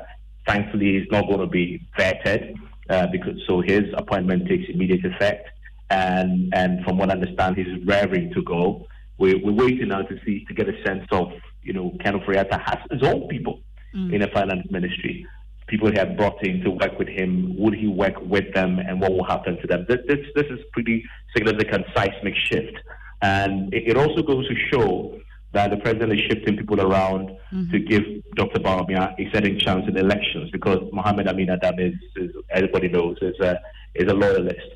Thankfully, 0.49 0.97
he's 0.97 1.11
not 1.11 1.27
going 1.27 1.41
to 1.41 1.47
be 1.47 1.79
vetted 1.95 2.55
uh, 2.89 3.05
because 3.11 3.39
so 3.47 3.61
his 3.61 3.83
appointment 3.95 4.47
takes 4.47 4.67
immediate 4.67 5.05
effect. 5.05 5.47
And 5.91 6.51
and 6.53 6.83
from 6.83 6.97
what 6.97 7.09
I 7.11 7.13
understand, 7.13 7.55
he's 7.55 7.85
raring 7.85 8.33
to 8.33 8.41
go. 8.41 8.87
We're, 9.19 9.37
we're 9.43 9.63
waiting 9.65 9.89
now 9.89 10.01
to 10.01 10.19
see 10.25 10.45
to 10.45 10.53
get 10.55 10.67
a 10.67 10.83
sense 10.83 11.05
of 11.11 11.31
you 11.61 11.73
know 11.73 11.95
Ken 12.01 12.19
Ofori-Atta 12.19 12.57
has 12.65 12.79
his 12.89 13.03
own 13.03 13.27
people 13.27 13.61
mm. 13.95 14.11
in 14.11 14.21
the 14.21 14.27
finance 14.29 14.65
ministry. 14.71 15.25
People 15.67 15.91
he 15.91 15.97
had 15.99 16.17
brought 16.17 16.43
in 16.43 16.61
to 16.61 16.71
work 16.71 16.97
with 16.97 17.09
him. 17.09 17.55
Would 17.59 17.75
he 17.75 17.85
work 17.87 18.15
with 18.19 18.51
them, 18.55 18.79
and 18.79 18.99
what 18.99 19.11
will 19.11 19.25
happen 19.25 19.59
to 19.61 19.67
them? 19.67 19.85
This 19.87 19.99
this, 20.07 20.19
this 20.33 20.47
is 20.49 20.59
pretty 20.73 21.03
significant 21.35 21.85
seismic 21.95 22.33
shift, 22.49 22.75
and 23.21 23.71
it, 23.71 23.89
it 23.89 23.97
also 23.97 24.23
goes 24.23 24.47
to 24.47 24.55
show 24.71 25.19
that 25.51 25.71
the 25.71 25.77
president 25.77 26.13
is 26.13 26.19
shifting 26.27 26.57
people 26.57 26.79
around 26.81 27.29
mm-hmm. 27.51 27.71
to 27.71 27.79
give 27.79 28.03
Dr. 28.35 28.59
Bawumia 28.59 29.15
a 29.19 29.31
second 29.33 29.59
chance 29.59 29.87
in 29.87 29.97
elections 29.97 30.51
because 30.51 30.79
Mohammed 30.93 31.27
Amin 31.27 31.49
Adam 31.49 31.79
is, 31.79 31.95
is 32.15 32.31
everybody 32.51 32.87
knows, 32.87 33.17
is 33.21 33.39
a, 33.39 33.59
is 33.95 34.09
a 34.09 34.13
loyalist 34.13 34.69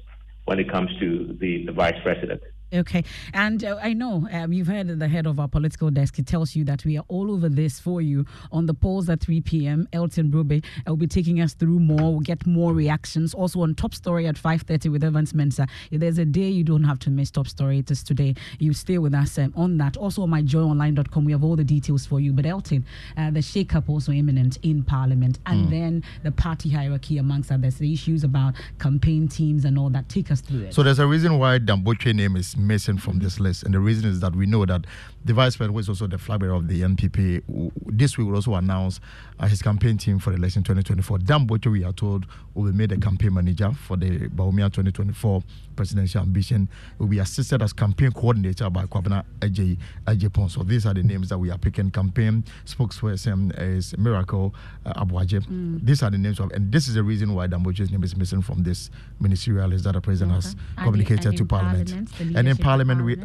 when 0.46 0.60
it 0.60 0.70
comes 0.70 0.90
to 1.00 1.38
the, 1.40 1.66
the 1.66 1.72
vice 1.72 1.96
president. 2.04 2.42
Okay. 2.74 3.04
And 3.34 3.64
uh, 3.64 3.78
I 3.82 3.94
know 3.94 4.28
um, 4.32 4.52
you've 4.52 4.68
heard 4.68 4.88
the 4.88 5.08
head 5.08 5.28
of 5.28 5.40
our 5.40 5.48
political 5.48 5.92
desk. 5.92 6.16
He 6.16 6.24
tells 6.24 6.56
you 6.56 6.64
that 6.66 6.84
we 6.86 6.98
are 6.98 7.06
all 7.08 7.32
over 7.32 7.48
this 7.48 7.80
for 7.80 8.02
you 8.02 8.26
on 8.52 8.66
the 8.66 8.74
polls 8.74 9.10
at 9.10 9.22
3 9.22 9.42
p.m. 9.42 9.88
Elton 9.94 10.32
Brobbey 10.32 10.64
uh, 10.80 10.92
will 10.92 10.98
be 10.98 11.08
taking 11.08 11.40
us 11.40 11.54
through 11.54 11.80
more. 11.80 12.12
We'll 12.12 12.22
get 12.22 12.46
more 12.48 12.74
reactions. 12.74 13.34
Also 13.34 13.62
on 13.62 13.76
Top 13.76 13.94
Story 13.94 14.26
at 14.26 14.36
5.30 14.36 14.92
with 14.92 15.04
Evans 15.04 15.34
Mensah. 15.34 15.70
If 15.92 16.00
there's 16.00 16.18
a 16.18 16.26
day 16.26 16.50
you 16.50 16.64
don't 16.64 16.84
have 16.84 17.00
to 17.00 17.12
miss 17.12 17.30
Top 17.30 17.48
Story, 17.48 17.80
it 17.80 17.92
is 17.92 18.04
today. 18.04 18.34
You 18.60 18.74
stay 18.74 18.98
with 18.98 19.14
us 19.14 19.38
um, 19.38 19.54
on 19.56 19.78
that. 19.78 19.96
Also 19.98 20.24
on 20.24 20.30
myjoyonline.com, 20.32 21.26
we 21.26 21.32
have 21.32 21.44
all 21.44 21.56
the 21.56 21.64
details 21.64 22.06
for 22.06 22.20
you. 22.20 22.34
But 22.34 22.46
Elton, 22.48 22.86
uh, 23.18 23.30
the 23.30 23.42
shake-up 23.42 23.88
also 23.88 24.12
imminent 24.12 24.58
in 24.64 24.84
Parliament. 24.84 25.38
And 25.46 25.68
mm. 25.68 25.70
then 25.70 26.04
the 26.24 26.32
party 26.32 26.70
hierarchy 26.70 27.20
amongst 27.20 27.52
others, 27.52 27.78
the 27.78 27.94
issues 27.94 28.24
about 28.24 28.56
campaign 28.80 29.28
teams 29.28 29.64
and 29.66 29.78
all 29.78 29.90
that. 29.92 30.10
Take 30.10 30.32
us 30.32 30.42
through 30.42 30.62
it. 30.62 30.74
So 30.74 30.82
there's 30.82 31.00
a 31.00 31.08
reason 31.08 31.38
why 31.38 31.60
Dan 31.60 31.84
Botwe 31.84 32.16
name 32.16 32.36
is 32.36 32.56
missing 32.68 32.98
from 32.98 33.20
this 33.20 33.40
list. 33.40 33.64
And 33.64 33.74
the 33.74 33.80
reason 33.80 34.10
is 34.10 34.20
that 34.22 34.36
we 34.36 34.46
know 34.46 34.66
that 34.66 34.86
the 35.26 35.34
vice 35.34 35.56
president, 35.56 35.74
who 35.76 35.80
is 35.80 35.90
also 35.90 36.08
the 36.08 36.18
flag 36.18 36.40
bearer 36.42 36.54
of 36.54 36.68
the 36.68 36.82
NPP, 36.82 37.72
this 37.86 38.18
week 38.18 38.28
will 38.28 38.36
also 38.36 38.56
announce 38.56 39.00
uh, 39.40 39.48
his 39.48 39.62
campaign 39.62 39.98
team 39.98 40.20
for 40.20 40.32
the 40.32 40.36
election 40.38 40.64
2024. 40.64 41.20
Dan 41.20 41.48
Botwe, 41.48 41.72
we 41.72 41.84
are 41.84 41.94
told, 41.94 42.26
will 42.54 42.72
be 42.72 42.78
made 42.78 42.92
a 42.92 42.98
campaign 42.98 43.34
manager 43.34 43.72
for 43.72 43.98
the 43.98 44.28
Bawumia 44.30 44.66
2024 44.72 45.44
presidential 45.76 46.22
ambition. 46.22 46.68
Will 47.00 47.08
be 47.08 47.20
assisted 47.20 47.62
as 47.62 47.74
campaign 47.74 48.12
coordinator 48.12 48.70
by 48.70 48.86
Kwabena 48.86 49.24
Agyei 49.40 49.78
Agyepong. 50.06 50.52
So 50.52 50.64
these 50.64 50.86
are 50.86 50.94
the 50.94 51.04
names 51.04 51.30
that 51.30 51.38
we 51.38 51.50
are 51.52 51.58
picking. 51.58 51.90
Campaign 51.90 52.44
spokesperson 52.66 53.58
is 53.60 53.98
Miracle 53.98 54.54
uh, 54.86 55.04
Aboagye. 55.04 55.42
Mm. 55.46 55.86
These 55.86 56.04
are 56.04 56.10
the 56.12 56.18
names 56.18 56.40
of, 56.40 56.52
and 56.52 56.72
this 56.72 56.88
is 56.88 56.96
the 56.96 57.04
reason 57.04 57.34
why 57.34 57.48
Dan 57.48 57.64
Botwe's 57.64 57.92
name 57.92 58.04
is 58.04 58.16
missing 58.16 58.42
from 58.42 58.64
this 58.64 58.90
ministerial 59.20 59.68
list 59.70 59.86
that 59.86 59.94
the 59.94 60.02
president 60.02 60.38
okay. 60.38 60.48
has 60.48 60.56
communicated 60.78 61.38
to 61.38 61.46
Parliament. 61.46 61.90
Parliament 61.90 62.38
and 62.38 62.48
in 62.48 62.58
Parliament, 62.58 63.04
we, 63.04 63.16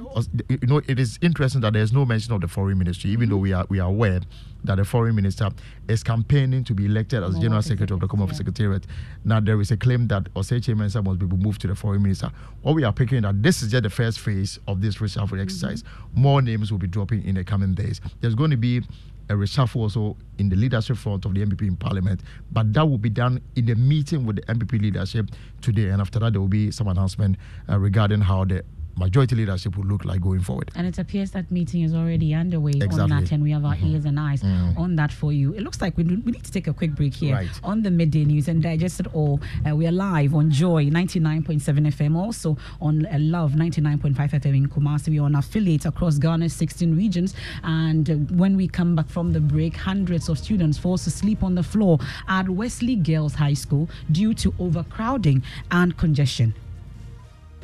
you 0.48 0.66
know, 0.66 0.80
it 0.86 0.98
is 0.98 1.18
interesting 1.22 1.60
that 1.62 1.72
there's 1.72 1.87
no 1.92 2.04
mention 2.04 2.32
of 2.32 2.40
the 2.40 2.48
foreign 2.48 2.78
ministry, 2.78 3.10
even 3.10 3.24
mm-hmm. 3.26 3.30
though 3.30 3.40
we 3.40 3.52
are 3.52 3.66
we 3.68 3.80
are 3.80 3.88
aware 3.88 4.20
that 4.64 4.76
the 4.76 4.84
foreign 4.84 5.14
minister 5.14 5.50
is 5.88 6.02
campaigning 6.02 6.64
to 6.64 6.74
be 6.74 6.86
elected 6.86 7.22
as 7.22 7.34
More 7.34 7.42
general 7.42 7.62
secretary 7.62 7.94
of 7.94 8.00
the 8.00 8.08
Common 8.08 8.26
yeah. 8.28 8.34
Secretariat. 8.34 8.86
Now 9.24 9.40
there 9.40 9.60
is 9.60 9.70
a 9.70 9.76
claim 9.76 10.08
that 10.08 10.24
Osei 10.34 10.60
Mensah 10.74 11.04
must 11.04 11.18
be 11.18 11.26
moved 11.26 11.60
to 11.62 11.68
the 11.68 11.74
foreign 11.74 12.02
minister. 12.02 12.30
What 12.62 12.74
we 12.74 12.84
are 12.84 12.92
picking 12.92 13.22
that 13.22 13.42
this 13.42 13.62
is 13.62 13.70
just 13.70 13.84
the 13.84 13.90
first 13.90 14.18
phase 14.18 14.58
of 14.66 14.80
this 14.80 14.96
reshuffle 14.96 15.28
mm-hmm. 15.28 15.40
exercise. 15.40 15.84
More 16.14 16.42
names 16.42 16.72
will 16.72 16.78
be 16.78 16.88
dropping 16.88 17.24
in 17.24 17.36
the 17.36 17.44
coming 17.44 17.74
days. 17.74 18.00
There's 18.20 18.34
going 18.34 18.50
to 18.50 18.56
be 18.56 18.82
a 19.30 19.34
reshuffle 19.34 19.76
also 19.76 20.16
in 20.38 20.48
the 20.48 20.56
leadership 20.56 20.96
front 20.96 21.24
of 21.24 21.34
the 21.34 21.44
NPP 21.44 21.62
in 21.62 21.76
Parliament, 21.76 22.22
but 22.50 22.72
that 22.72 22.88
will 22.88 22.98
be 22.98 23.10
done 23.10 23.40
in 23.56 23.66
the 23.66 23.74
meeting 23.74 24.24
with 24.24 24.36
the 24.36 24.42
NPP 24.42 24.80
leadership 24.80 25.30
today. 25.60 25.90
And 25.90 26.00
after 26.00 26.18
that, 26.20 26.32
there 26.32 26.40
will 26.40 26.48
be 26.48 26.70
some 26.70 26.88
announcement 26.88 27.36
uh, 27.68 27.78
regarding 27.78 28.22
how 28.22 28.44
the 28.44 28.64
majority 28.98 29.34
leadership 29.36 29.76
will 29.76 29.84
look 29.84 30.04
like 30.04 30.20
going 30.20 30.40
forward. 30.40 30.70
And 30.74 30.86
it 30.86 30.98
appears 30.98 31.30
that 31.32 31.50
meeting 31.50 31.82
is 31.82 31.94
already 31.94 32.34
underway 32.34 32.72
exactly. 32.72 33.00
on 33.00 33.10
that, 33.10 33.32
and 33.32 33.42
we 33.42 33.52
have 33.52 33.64
our 33.64 33.74
mm-hmm. 33.74 33.94
ears 33.94 34.04
and 34.04 34.18
eyes 34.18 34.42
mm-hmm. 34.42 34.78
on 34.78 34.96
that 34.96 35.12
for 35.12 35.32
you. 35.32 35.54
It 35.54 35.62
looks 35.62 35.80
like 35.80 35.96
we, 35.96 36.04
we 36.04 36.32
need 36.32 36.44
to 36.44 36.52
take 36.52 36.66
a 36.66 36.74
quick 36.74 36.94
break 36.94 37.14
here 37.14 37.34
right. 37.34 37.48
on 37.62 37.82
the 37.82 37.90
midday 37.90 38.24
news 38.24 38.48
and 38.48 38.62
digest 38.62 39.00
it 39.00 39.06
all. 39.14 39.40
Uh, 39.68 39.74
we 39.76 39.86
are 39.86 39.92
live 39.92 40.34
on 40.34 40.50
Joy 40.50 40.86
99.7 40.86 41.60
FM, 41.88 42.16
also 42.16 42.56
on 42.80 43.06
uh, 43.06 43.16
Love 43.18 43.52
99.5 43.52 44.14
FM 44.16 44.56
in 44.56 44.68
Kumasi. 44.68 45.08
We 45.10 45.20
are 45.20 45.24
on 45.24 45.34
affiliates 45.36 45.86
across 45.86 46.18
Ghana's 46.18 46.52
16 46.54 46.96
regions. 46.96 47.34
And 47.62 48.10
uh, 48.10 48.14
when 48.34 48.56
we 48.56 48.68
come 48.68 48.96
back 48.96 49.08
from 49.08 49.32
the 49.32 49.40
break, 49.40 49.76
hundreds 49.76 50.28
of 50.28 50.38
students 50.38 50.78
forced 50.78 51.04
to 51.04 51.10
sleep 51.10 51.42
on 51.42 51.54
the 51.54 51.62
floor 51.62 51.98
at 52.28 52.48
Wesley 52.48 52.96
Girls 52.96 53.34
High 53.34 53.54
School 53.54 53.88
due 54.10 54.34
to 54.34 54.52
overcrowding 54.58 55.42
and 55.70 55.96
congestion. 55.96 56.54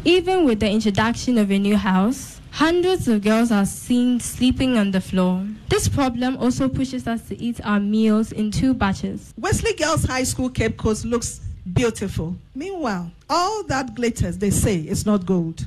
Even 0.07 0.45
with 0.45 0.61
the 0.61 0.71
introduction 0.71 1.39
of 1.39 1.51
a 1.51 1.59
new 1.59 1.79
house, 1.79 2.39
hundreds 2.51 3.09
of 3.09 3.23
girls 3.23 3.51
are 3.51 3.65
seen 3.65 4.21
sleeping 4.21 4.77
on 4.77 4.91
the 4.91 5.01
floor. 5.01 5.47
This 5.71 5.89
problem 5.89 6.37
also 6.37 6.69
pushes 6.69 7.07
us 7.07 7.27
to 7.29 7.41
eat 7.41 7.59
our 7.65 7.81
meals 7.81 8.31
in 8.31 8.51
two 8.51 8.75
batches. 8.75 9.33
Wesley 9.39 9.73
Girls 9.73 10.05
High 10.05 10.25
School 10.25 10.51
Cape 10.51 10.77
Coast 10.77 11.07
looks 11.07 11.41
beautiful. 11.73 12.37
Meanwhile, 12.55 13.13
all 13.31 13.63
that 13.65 13.95
glitters, 13.95 14.37
they 14.37 14.51
say, 14.51 14.77
is 14.77 15.07
not 15.07 15.25
gold. 15.25 15.67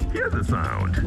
Hear 0.11 0.29
the 0.29 0.43
sound. 0.43 0.95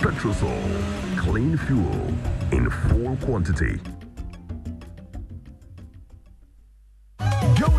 Petrosol, 0.00 1.18
clean 1.18 1.56
fuel 1.56 2.08
in 2.50 2.68
full 2.68 3.16
quantity. 3.18 3.80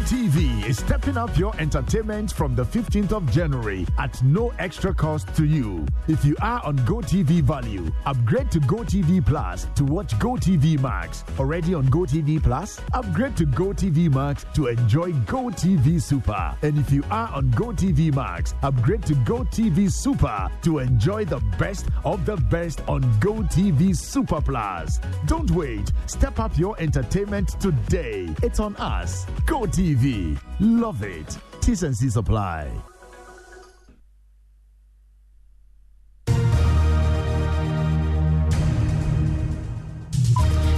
GoTV 0.09 0.67
is 0.67 0.79
stepping 0.79 1.17
up 1.17 1.37
your 1.37 1.55
entertainment 1.59 2.31
from 2.31 2.55
the 2.55 2.63
15th 2.63 3.11
of 3.11 3.31
January 3.31 3.85
at 3.99 4.23
no 4.23 4.51
extra 4.57 4.91
cost 4.91 5.31
to 5.35 5.45
you. 5.45 5.85
If 6.07 6.25
you 6.25 6.35
are 6.41 6.65
on 6.65 6.79
GoTV 6.79 7.43
Value, 7.43 7.91
upgrade 8.07 8.49
to 8.53 8.59
GoTV 8.61 9.23
Plus 9.23 9.67
to 9.75 9.85
watch 9.85 10.17
GoTV 10.17 10.81
Max. 10.81 11.23
Already 11.37 11.75
on 11.75 11.85
GoTV 11.89 12.41
Plus, 12.41 12.81
upgrade 12.93 13.37
to 13.37 13.45
GoTV 13.45 14.11
Max 14.11 14.47
to 14.55 14.65
enjoy 14.65 15.11
GoTV 15.11 16.01
Super. 16.01 16.55
And 16.63 16.79
if 16.79 16.89
you 16.89 17.03
are 17.11 17.31
on 17.31 17.51
GoTV 17.51 18.15
Max, 18.15 18.55
upgrade 18.63 19.05
to 19.05 19.13
GoTV 19.13 19.91
Super 19.91 20.49
to 20.63 20.79
enjoy 20.79 21.25
the 21.25 21.39
best 21.59 21.85
of 22.03 22.25
the 22.25 22.35
best 22.35 22.81
on 22.87 23.03
GoTV 23.19 23.95
Super 23.95 24.41
Plus. 24.41 24.99
Don't 25.27 25.51
wait. 25.51 25.91
Step 26.07 26.39
up 26.39 26.57
your 26.57 26.75
entertainment 26.79 27.49
today. 27.61 28.27
It's 28.41 28.59
on 28.59 28.75
us. 28.77 29.27
Go 29.45 29.67
TV. 29.99 30.39
Love 30.59 31.03
it. 31.03 31.37
T's 31.61 31.83
and 31.83 31.95
C's 31.95 32.15
apply. 32.15 32.71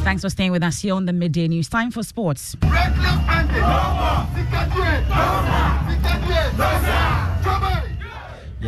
Thanks 0.03 0.23
for 0.23 0.29
staying 0.29 0.51
with 0.51 0.63
us 0.63 0.81
here 0.81 0.95
on 0.95 1.05
the 1.05 1.13
midday 1.13 1.47
news. 1.47 1.69
Time 1.69 1.91
for 1.91 2.03
sports. 2.03 2.55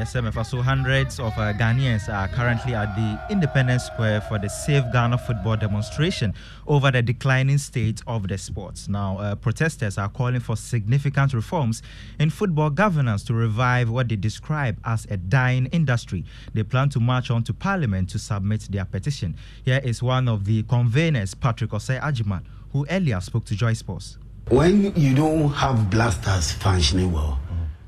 Yes, 0.03 0.11
sir. 0.11 0.43
So 0.43 0.61
hundreds 0.61 1.17
of 1.17 1.31
uh, 1.37 1.53
Ghanaians 1.53 2.13
are 2.13 2.27
currently 2.27 2.75
at 2.75 2.93
the 2.93 3.17
Independence 3.31 3.85
Square 3.85 4.19
for 4.27 4.37
the 4.37 4.49
Save 4.49 4.91
Ghana 4.91 5.17
football 5.17 5.55
demonstration 5.55 6.33
over 6.67 6.91
the 6.91 7.01
declining 7.01 7.57
state 7.57 8.01
of 8.05 8.27
the 8.27 8.37
sport. 8.37 8.85
Now, 8.89 9.17
uh, 9.19 9.35
protesters 9.35 9.97
are 9.97 10.09
calling 10.09 10.41
for 10.41 10.57
significant 10.57 11.33
reforms 11.33 11.81
in 12.19 12.31
football 12.31 12.69
governance 12.69 13.23
to 13.23 13.33
revive 13.33 13.89
what 13.89 14.09
they 14.09 14.17
describe 14.17 14.77
as 14.83 15.05
a 15.09 15.15
dying 15.15 15.67
industry. 15.67 16.25
They 16.53 16.63
plan 16.63 16.89
to 16.89 16.99
march 16.99 17.31
on 17.31 17.45
to 17.45 17.53
Parliament 17.53 18.09
to 18.09 18.19
submit 18.19 18.67
their 18.69 18.83
petition. 18.83 19.37
Here 19.63 19.79
is 19.85 20.03
one 20.03 20.27
of 20.27 20.43
the 20.43 20.63
conveners, 20.63 21.33
Patrick 21.39 21.71
Osei 21.71 22.01
Ajiman, 22.01 22.43
who 22.73 22.85
earlier 22.89 23.21
spoke 23.21 23.45
to 23.45 23.55
Joy 23.55 23.71
Sports. 23.71 24.17
When 24.49 24.93
you 24.97 25.15
don't 25.15 25.49
have 25.53 25.89
Black 25.89 26.11
Stars 26.11 26.51
functioning 26.51 27.13
well, 27.13 27.39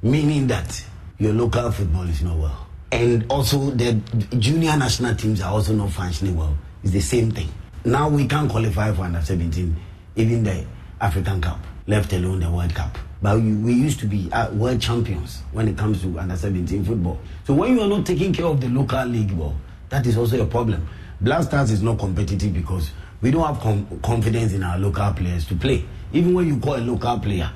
meaning 0.01 0.47
that 0.47 0.81
your 1.17 1.33
local 1.33 1.71
football 1.71 2.03
is 2.03 2.21
not 2.21 2.37
well. 2.37 2.67
And 2.91 3.25
also 3.29 3.71
the 3.71 3.93
junior 4.37 4.75
national 4.77 5.15
teams 5.15 5.41
are 5.41 5.51
also 5.51 5.73
not 5.73 5.91
functioning 5.91 6.35
well. 6.35 6.57
It's 6.83 6.91
the 6.91 6.99
same 7.01 7.31
thing. 7.31 7.49
Now 7.83 8.09
we 8.09 8.27
can't 8.27 8.49
qualify 8.49 8.91
for 8.93 9.03
under 9.03 9.21
17, 9.21 9.75
even 10.15 10.43
the 10.43 10.65
African 10.99 11.41
Cup, 11.41 11.59
left 11.87 12.13
alone 12.13 12.39
the 12.39 12.49
World 12.49 12.73
Cup. 12.73 12.97
But 13.21 13.37
we, 13.39 13.73
used 13.73 13.99
to 14.01 14.05
be 14.07 14.29
uh, 14.31 14.51
world 14.51 14.81
champions 14.81 15.41
when 15.51 15.67
it 15.67 15.77
comes 15.77 16.01
to 16.01 16.19
under 16.19 16.35
17 16.35 16.83
football. 16.85 17.19
So 17.45 17.53
when 17.53 17.73
you 17.75 17.81
are 17.81 17.87
not 17.87 18.05
taking 18.05 18.33
care 18.33 18.45
of 18.45 18.61
the 18.61 18.67
local 18.69 19.05
league, 19.05 19.31
well, 19.31 19.55
that 19.89 20.05
is 20.05 20.17
also 20.17 20.41
a 20.43 20.45
problem. 20.45 20.87
Black 21.21 21.43
Stars 21.43 21.71
is 21.71 21.81
not 21.81 21.97
competitive 21.97 22.53
because 22.53 22.91
we 23.21 23.31
don't 23.31 23.45
have 23.45 23.59
com- 23.61 23.99
confidence 24.03 24.53
in 24.53 24.63
our 24.63 24.77
local 24.77 25.11
players 25.13 25.47
to 25.47 25.55
play. 25.55 25.85
Even 26.13 26.33
when 26.33 26.45
you 26.47 26.59
call 26.59 26.75
a 26.75 26.83
local 26.83 27.19
player 27.19 27.49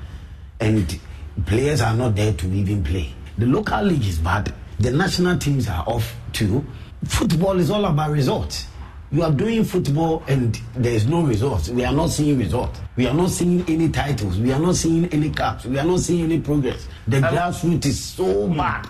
and 0.58 0.98
players 1.46 1.80
are 1.82 1.94
not 1.94 2.16
there 2.16 2.32
to 2.32 2.46
even 2.48 2.82
play 2.82 3.12
the 3.40 3.46
local 3.46 3.82
league 3.82 4.04
is 4.06 4.18
bad. 4.18 4.52
The 4.80 4.90
national 4.90 5.38
teams 5.38 5.66
are 5.66 5.82
off 5.86 6.14
too. 6.32 6.64
Football 7.04 7.58
is 7.58 7.70
all 7.70 7.86
about 7.86 8.10
results. 8.10 8.66
You 9.10 9.22
are 9.22 9.32
doing 9.32 9.64
football 9.64 10.22
and 10.28 10.60
there 10.74 10.92
is 10.92 11.06
no 11.06 11.22
results. 11.22 11.70
We 11.70 11.84
are 11.84 11.92
not 11.92 12.10
seeing 12.10 12.38
results. 12.38 12.80
We 12.96 13.06
are 13.06 13.14
not 13.14 13.30
seeing 13.30 13.64
any 13.66 13.88
titles. 13.88 14.38
We 14.38 14.52
are 14.52 14.58
not 14.60 14.76
seeing 14.76 15.06
any 15.06 15.30
caps. 15.30 15.64
We 15.64 15.78
are 15.78 15.84
not 15.86 16.00
seeing 16.00 16.24
any 16.24 16.38
progress. 16.38 16.86
The 17.08 17.16
um, 17.16 17.22
grassroots 17.24 17.86
is 17.86 17.98
so 18.04 18.46
bad. 18.48 18.86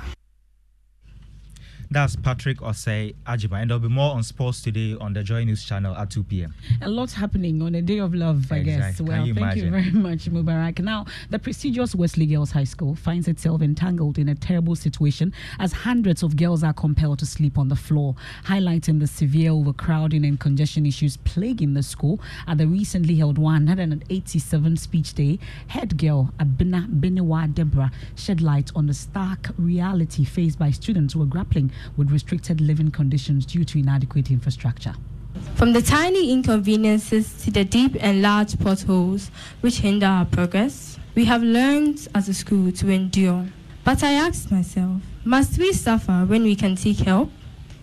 That's 1.92 2.14
Patrick 2.14 2.58
Osei 2.58 3.16
Ajiba. 3.26 3.60
And 3.60 3.68
there'll 3.68 3.80
be 3.80 3.88
more 3.88 4.14
on 4.14 4.22
sports 4.22 4.62
today 4.62 4.96
on 5.00 5.12
the 5.12 5.24
Joy 5.24 5.42
News 5.42 5.64
channel 5.64 5.96
at 5.96 6.08
2 6.10 6.22
p.m. 6.22 6.54
A 6.82 6.88
lot 6.88 7.10
happening 7.10 7.60
on 7.62 7.74
a 7.74 7.82
day 7.82 7.98
of 7.98 8.14
love, 8.14 8.52
I 8.52 8.58
exactly. 8.58 8.64
guess. 8.64 9.00
Well, 9.00 9.26
you 9.26 9.34
thank 9.34 9.56
you 9.56 9.70
very 9.72 9.90
much, 9.90 10.30
Mubarak. 10.30 10.78
Now, 10.78 11.06
the 11.30 11.38
prestigious 11.40 11.96
Wesley 11.96 12.26
Girls 12.26 12.52
High 12.52 12.62
School 12.62 12.94
finds 12.94 13.26
itself 13.26 13.60
entangled 13.60 14.18
in 14.18 14.28
a 14.28 14.36
terrible 14.36 14.76
situation 14.76 15.32
as 15.58 15.72
hundreds 15.72 16.22
of 16.22 16.36
girls 16.36 16.62
are 16.62 16.72
compelled 16.72 17.18
to 17.18 17.26
sleep 17.26 17.58
on 17.58 17.68
the 17.68 17.74
floor, 17.74 18.14
highlighting 18.44 19.00
the 19.00 19.08
severe 19.08 19.50
overcrowding 19.50 20.24
and 20.24 20.38
congestion 20.38 20.86
issues 20.86 21.16
plaguing 21.16 21.74
the 21.74 21.82
school. 21.82 22.20
At 22.46 22.58
the 22.58 22.68
recently 22.68 23.16
held 23.16 23.36
187 23.36 24.76
speech 24.76 25.14
day, 25.14 25.40
head 25.66 25.98
girl 25.98 26.32
Abina 26.38 26.86
Benewa 27.00 27.52
Deborah 27.52 27.90
shed 28.14 28.40
light 28.40 28.70
on 28.76 28.86
the 28.86 28.94
stark 28.94 29.48
reality 29.58 30.24
faced 30.24 30.56
by 30.56 30.70
students 30.70 31.14
who 31.14 31.22
are 31.22 31.26
grappling 31.26 31.72
with 31.96 32.10
restricted 32.10 32.60
living 32.60 32.90
conditions 32.90 33.46
due 33.46 33.64
to 33.64 33.78
inadequate 33.78 34.30
infrastructure. 34.30 34.94
From 35.54 35.72
the 35.72 35.82
tiny 35.82 36.32
inconveniences 36.32 37.42
to 37.44 37.50
the 37.50 37.64
deep 37.64 37.96
and 38.00 38.22
large 38.22 38.58
potholes 38.58 39.30
which 39.60 39.78
hinder 39.78 40.06
our 40.06 40.24
progress, 40.24 40.98
we 41.14 41.24
have 41.26 41.42
learned 41.42 42.08
as 42.14 42.28
a 42.28 42.34
school 42.34 42.72
to 42.72 42.88
endure. 42.90 43.46
But 43.84 44.02
I 44.02 44.12
asked 44.12 44.50
myself, 44.50 45.02
must 45.24 45.58
we 45.58 45.72
suffer 45.72 46.24
when 46.26 46.42
we 46.44 46.56
can 46.56 46.76
seek 46.76 46.98
help? 46.98 47.30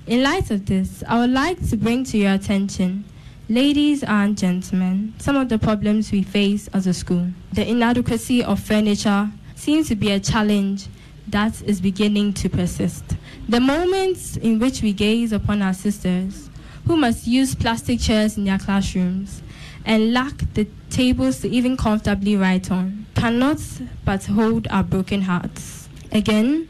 In 0.08 0.24
light 0.24 0.52
of 0.52 0.66
this, 0.66 1.04
I 1.08 1.20
would 1.20 1.32
like 1.32 1.68
to 1.70 1.78
bring 1.78 2.04
to 2.06 2.18
your 2.18 2.34
attention, 2.34 3.06
ladies 3.50 4.04
and 4.04 4.38
gentlemen, 4.38 5.14
some 5.18 5.36
of 5.36 5.50
the 5.50 5.60
problems 5.60 6.12
we 6.12 6.24
face 6.24 6.68
as 6.70 6.88
a 6.88 6.94
school. 6.94 7.28
The 7.54 7.68
inadequacy 7.68 8.44
of 8.44 8.60
furniture 8.60 9.30
seems 9.56 9.88
to 9.90 9.96
be 9.96 10.12
a 10.12 10.20
challenge 10.20 10.88
that 11.28 11.62
is 11.64 11.82
beginning 11.82 12.34
to 12.34 12.50
persist. 12.50 13.04
The 13.50 13.62
moments 13.62 14.36
in 14.36 14.60
which 14.60 14.82
we 14.82 14.92
gaze 14.92 15.32
upon 15.32 15.62
our 15.62 15.74
sisters 15.74 16.50
who 16.86 16.98
must 16.98 17.28
use 17.28 17.56
plastic 17.56 17.98
chairs 17.98 18.38
in 18.38 18.44
their 18.44 18.58
classrooms 18.58 19.42
and 19.86 20.12
lack 20.12 20.34
the 20.54 20.68
tables 20.90 21.40
to 21.42 21.50
even 21.50 21.78
comfortably 21.78 22.36
write 22.36 22.70
on 22.70 23.06
cannot 23.16 23.62
but 24.04 24.26
hold 24.26 24.68
our 24.70 24.84
broken 24.84 25.22
hearts. 25.22 25.88
Again, 26.12 26.68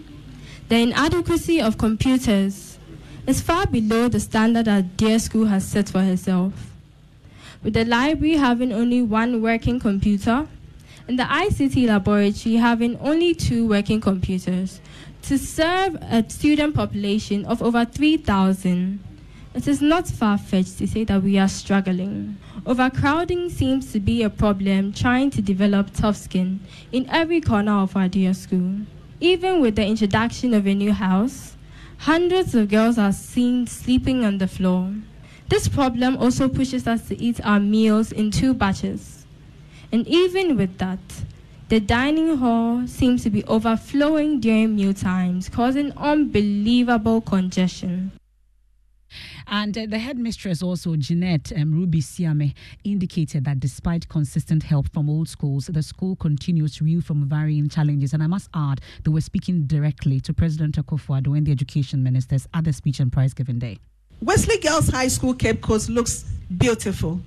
the 0.70 0.76
inadequacy 0.76 1.60
of 1.60 1.80
computers 1.80 2.78
is 3.26 3.42
far 3.42 3.66
below 3.66 4.08
the 4.08 4.20
standard 4.20 4.68
our 4.68 4.84
Dear 4.84 5.18
School 5.18 5.46
has 5.46 5.68
set 5.68 5.90
for 5.90 6.02
herself. 6.02 6.54
With 7.64 7.74
the 7.74 7.86
library 7.86 8.36
having 8.36 8.72
only 8.72 9.02
one 9.02 9.42
working 9.42 9.80
computer, 9.80 10.48
and 11.08 11.18
the 11.18 11.24
ICT 11.24 11.88
laboratory 11.88 12.56
having 12.56 12.98
only 13.00 13.34
two 13.34 13.68
working 13.68 14.02
computers 14.02 14.80
to 15.24 15.38
serve 15.38 15.96
a 15.96 16.24
student 16.30 16.76
population 16.76 17.46
of 17.46 17.62
over 17.62 17.86
3,000. 17.86 19.04
It 19.54 19.68
is 19.68 19.82
not 19.82 20.08
far 20.08 20.38
fetched 20.38 20.78
to 20.78 20.88
say 20.88 21.04
that 21.06 21.24
we 21.24 21.38
are 21.40 21.48
struggling. 21.48 22.38
Overcrowding 22.66 23.50
seems 23.50 23.92
to 23.92 24.00
be 24.00 24.22
a 24.24 24.30
problem 24.30 24.94
trying 24.94 25.30
to 25.32 25.42
develop 25.42 25.92
tough 25.94 26.16
skin 26.16 26.60
in 26.92 27.10
every 27.10 27.42
corner 27.42 27.80
of 27.80 27.96
our 27.96 28.08
dear 28.08 28.34
school. 28.34 28.82
Even 29.20 29.62
with 29.62 29.76
the 29.76 29.86
introduction 29.86 30.54
of 30.54 30.68
a 30.68 30.76
new 30.76 30.94
house, 30.94 31.58
hundreds 31.98 32.54
of 32.54 32.70
girls 32.70 32.98
are 32.98 33.12
seen 33.12 33.66
sleeping 33.66 34.24
on 34.24 34.38
the 34.38 34.48
floor. 34.48 34.94
This 35.50 35.68
problem 35.68 36.18
also 36.18 36.48
pushes 36.50 36.86
us 36.88 37.08
to 37.08 37.20
eat 37.20 37.40
our 37.44 37.60
meals 37.60 38.12
in 38.12 38.32
two 38.32 38.54
batches. 38.54 39.26
And 39.92 40.06
even 40.08 40.58
with 40.58 40.78
that, 40.78 41.00
the 41.70 41.80
dining 41.82 42.38
hall 42.38 42.88
seems 42.88 43.24
to 43.24 43.30
be 43.30 43.44
overflowing 43.44 44.40
during 44.40 44.76
meal 44.76 44.94
times, 44.94 45.50
causing 45.50 45.92
unbelievable 45.98 47.20
congestion. 47.22 48.12
And 49.50 49.78
uh, 49.78 49.86
the 49.88 50.00
headmistress, 50.00 50.62
also 50.62 50.96
Jeanette 50.98 51.54
um, 51.56 51.74
Ruby 51.74 52.02
Siame, 52.02 52.54
indicated 52.84 53.46
that 53.46 53.60
despite 53.60 54.08
consistent 54.10 54.64
help 54.64 54.92
from 54.94 55.10
old 55.10 55.30
schools, 55.30 55.68
the 55.68 55.84
school 55.84 56.16
continues 56.18 56.76
to 56.78 56.84
reel 56.84 57.02
from 57.02 57.28
varying 57.28 57.70
challenges. 57.70 58.14
And 58.14 58.22
I 58.22 58.28
must 58.28 58.50
add, 58.54 58.82
they 59.04 59.12
were 59.12 59.22
speaking 59.22 59.66
directly 59.66 60.20
to 60.22 60.34
President 60.34 60.76
Akufo-Addo 60.76 61.38
and 61.38 61.48
the 61.48 61.52
education 61.52 62.04
ministers 62.04 62.48
at 62.54 62.66
the 62.66 62.74
speech 62.74 63.00
and 63.00 63.12
prize 63.12 63.34
giving 63.34 63.60
day. 63.60 63.78
Wesley 64.22 64.58
Girls 64.60 64.90
High 64.90 65.08
School 65.08 65.34
Cape 65.34 65.62
Coast 65.62 65.90
looks 65.90 66.24
beautiful 66.58 67.20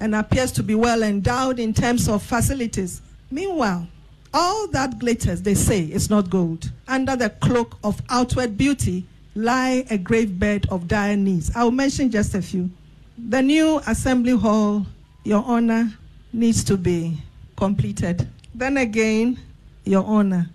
and 0.00 0.14
appears 0.14 0.52
to 0.52 0.62
be 0.62 0.74
well 0.74 1.02
endowed 1.02 1.58
in 1.58 1.74
terms 1.74 2.08
of 2.08 2.22
facilities. 2.22 3.02
Meanwhile, 3.30 3.88
all 4.32 4.68
that 4.68 4.98
glitters, 4.98 5.42
they 5.42 5.54
say, 5.54 5.80
is 5.80 6.10
not 6.10 6.30
gold. 6.30 6.70
Under 6.86 7.16
the 7.16 7.30
cloak 7.30 7.76
of 7.82 8.00
outward 8.08 8.56
beauty 8.56 9.06
lie 9.34 9.84
a 9.90 9.98
grave 9.98 10.38
bed 10.38 10.66
of 10.70 10.88
dire 10.88 11.16
needs. 11.16 11.50
I'll 11.54 11.70
mention 11.70 12.10
just 12.10 12.34
a 12.34 12.42
few. 12.42 12.70
The 13.18 13.42
new 13.42 13.80
assembly 13.86 14.32
hall, 14.32 14.86
Your 15.24 15.42
Honor, 15.46 15.92
needs 16.32 16.62
to 16.64 16.76
be 16.76 17.18
completed. 17.56 18.28
Then 18.54 18.76
again, 18.76 19.38
Your 19.84 20.04
Honor, 20.04 20.48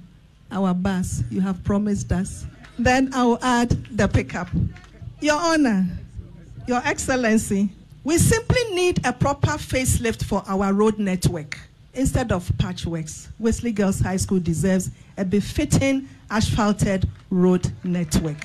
our 0.52 0.74
bus, 0.74 1.24
you 1.30 1.42
have 1.42 1.64
promised 1.64 2.12
us. 2.12 2.46
Then 2.80 3.10
I'll 3.14 3.40
add 3.42 3.70
the 3.98 4.08
pickup. 4.08 4.48
Your 5.20 5.38
Honor, 5.38 5.86
Your 6.68 6.82
Excellency, 6.86 7.70
we 8.04 8.18
simply 8.18 8.64
need 8.74 9.06
a 9.06 9.14
proper 9.14 9.52
facelift 9.52 10.24
for 10.24 10.44
our 10.48 10.74
road 10.74 10.98
network 10.98 11.60
instead 11.94 12.32
of 12.32 12.48
patchworks. 12.58 13.28
Wesley 13.40 13.72
Girls 13.72 14.00
High 14.00 14.18
School 14.18 14.40
deserves 14.40 14.92
a 15.18 15.26
befitting 15.26 16.08
asphalted 16.30 17.08
road 17.30 17.72
network. 17.84 18.38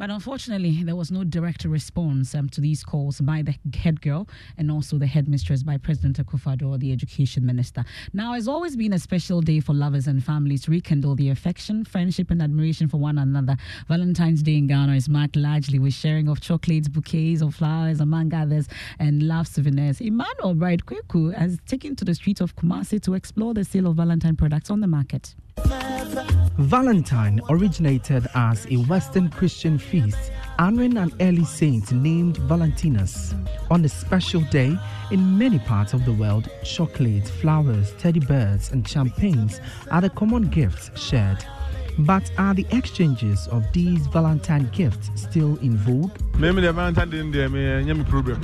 But 0.00 0.08
unfortunately, 0.08 0.82
there 0.82 0.96
was 0.96 1.10
no 1.12 1.24
direct 1.24 1.66
response 1.66 2.34
um, 2.34 2.48
to 2.48 2.62
these 2.62 2.82
calls 2.82 3.20
by 3.20 3.42
the 3.42 3.54
head 3.76 4.00
girl 4.00 4.26
and 4.56 4.70
also 4.70 4.96
the 4.96 5.06
headmistress 5.06 5.62
by 5.62 5.76
President 5.76 6.16
Akufo-Addo, 6.16 6.80
the 6.80 6.90
education 6.90 7.44
minister. 7.44 7.84
Now, 8.14 8.32
it's 8.32 8.48
always 8.48 8.76
been 8.76 8.94
a 8.94 8.98
special 8.98 9.42
day 9.42 9.60
for 9.60 9.74
lovers 9.74 10.06
and 10.06 10.24
families 10.24 10.62
to 10.62 10.70
rekindle 10.70 11.16
the 11.16 11.28
affection, 11.28 11.84
friendship, 11.84 12.30
and 12.30 12.40
admiration 12.40 12.88
for 12.88 12.96
one 12.96 13.18
another. 13.18 13.58
Valentine's 13.88 14.42
Day 14.42 14.56
in 14.56 14.68
Ghana 14.68 14.94
is 14.94 15.06
marked 15.06 15.36
largely 15.36 15.78
with 15.78 15.92
sharing 15.92 16.28
of 16.28 16.40
chocolates, 16.40 16.88
bouquets 16.88 17.42
of 17.42 17.54
flowers, 17.54 18.00
among 18.00 18.32
others, 18.32 18.68
and 18.98 19.24
love 19.24 19.48
souvenirs. 19.48 20.00
Emmanuel 20.00 20.54
Bride 20.54 20.86
Kweku 20.86 21.34
has 21.34 21.58
taken 21.66 21.94
to 21.96 22.06
the 22.06 22.14
streets 22.14 22.40
of 22.40 22.56
Kumasi 22.56 23.02
to 23.02 23.12
explore 23.12 23.52
the 23.52 23.64
sale 23.64 23.88
of 23.88 23.96
Valentine 23.96 24.34
products 24.34 24.70
on 24.70 24.80
the 24.80 24.86
market. 24.86 25.34
Valentine 26.58 27.40
originated 27.48 28.26
as 28.34 28.66
a 28.70 28.76
Western 28.76 29.28
Christian 29.28 29.78
feast 29.78 30.30
honoring 30.58 30.96
an 30.98 31.10
early 31.20 31.44
saint 31.44 31.90
named 31.90 32.36
Valentinus. 32.36 33.34
On 33.70 33.84
a 33.84 33.88
special 33.88 34.42
day, 34.50 34.76
in 35.10 35.38
many 35.38 35.58
parts 35.58 35.94
of 35.94 36.04
the 36.04 36.12
world, 36.12 36.48
chocolates, 36.62 37.30
flowers, 37.30 37.92
teddy 37.98 38.20
bears, 38.20 38.70
and 38.70 38.86
champagnes 38.86 39.60
are 39.90 40.02
the 40.02 40.10
common 40.10 40.48
gifts 40.50 40.90
shared. 41.00 41.44
But 41.98 42.30
are 42.38 42.54
the 42.54 42.66
exchanges 42.70 43.46
of 43.48 43.64
these 43.72 44.06
Valentine 44.08 44.70
gifts 44.72 45.10
still 45.14 45.58
in 45.58 45.76
vogue? 45.76 46.10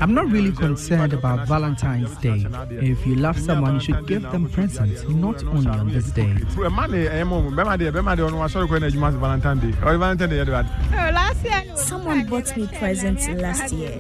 I'm 0.01 0.15
not 0.15 0.31
really 0.31 0.53
concerned 0.53 1.13
about 1.15 1.49
Valentine's 1.49 2.15
Day. 2.19 2.45
If 2.71 3.07
you 3.07 3.15
love 3.15 3.39
someone, 3.39 3.75
you 3.75 3.81
should 3.81 4.07
give 4.07 4.23
them 4.31 4.49
presents, 4.51 5.03
not 5.09 5.43
only 5.45 5.69
on 5.69 5.89
this 5.91 6.11
day. 6.11 6.35
Someone 11.77 12.27
bought 12.27 12.57
me 12.57 12.67
presents 12.79 13.29
last 13.29 13.73
year. 13.73 13.99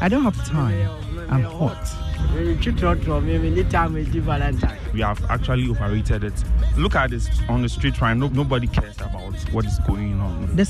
I 0.00 0.08
don't 0.08 0.22
have 0.24 0.44
time. 0.46 0.88
I'm 1.28 1.42
hot. 1.44 2.09
We 4.92 5.00
have 5.00 5.22
actually 5.30 5.68
overrated 5.68 6.24
it. 6.24 6.44
Look 6.76 6.94
at 6.94 7.10
this 7.10 7.28
on 7.48 7.62
the 7.62 7.68
street 7.68 8.00
right 8.00 8.16
no, 8.16 8.28
Nobody 8.28 8.66
cares 8.66 8.96
about 8.96 9.34
what 9.52 9.64
is 9.64 9.78
going 9.80 10.20
on. 10.20 10.54
The 10.54 10.64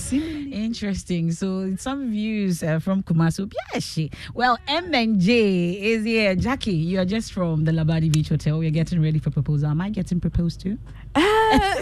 Interesting. 0.52 1.32
So 1.32 1.76
some 1.76 2.10
views 2.10 2.62
uh, 2.62 2.78
from 2.78 3.02
Kumasi. 3.02 4.12
Well, 4.34 4.58
M 4.68 4.94
and 4.94 5.20
J 5.20 5.70
is 5.92 6.04
here. 6.04 6.34
Jackie, 6.34 6.72
you 6.72 6.98
are 6.98 7.04
just 7.04 7.32
from 7.32 7.64
the 7.64 7.72
Labadi 7.72 8.12
Beach 8.12 8.28
Hotel. 8.28 8.58
We're 8.58 8.70
getting 8.70 9.02
ready 9.02 9.18
for 9.18 9.30
proposal. 9.30 9.68
Am 9.70 9.80
I 9.80 9.90
getting 9.90 10.20
proposed 10.20 10.60
to? 10.62 10.78
Uh, 11.14 11.74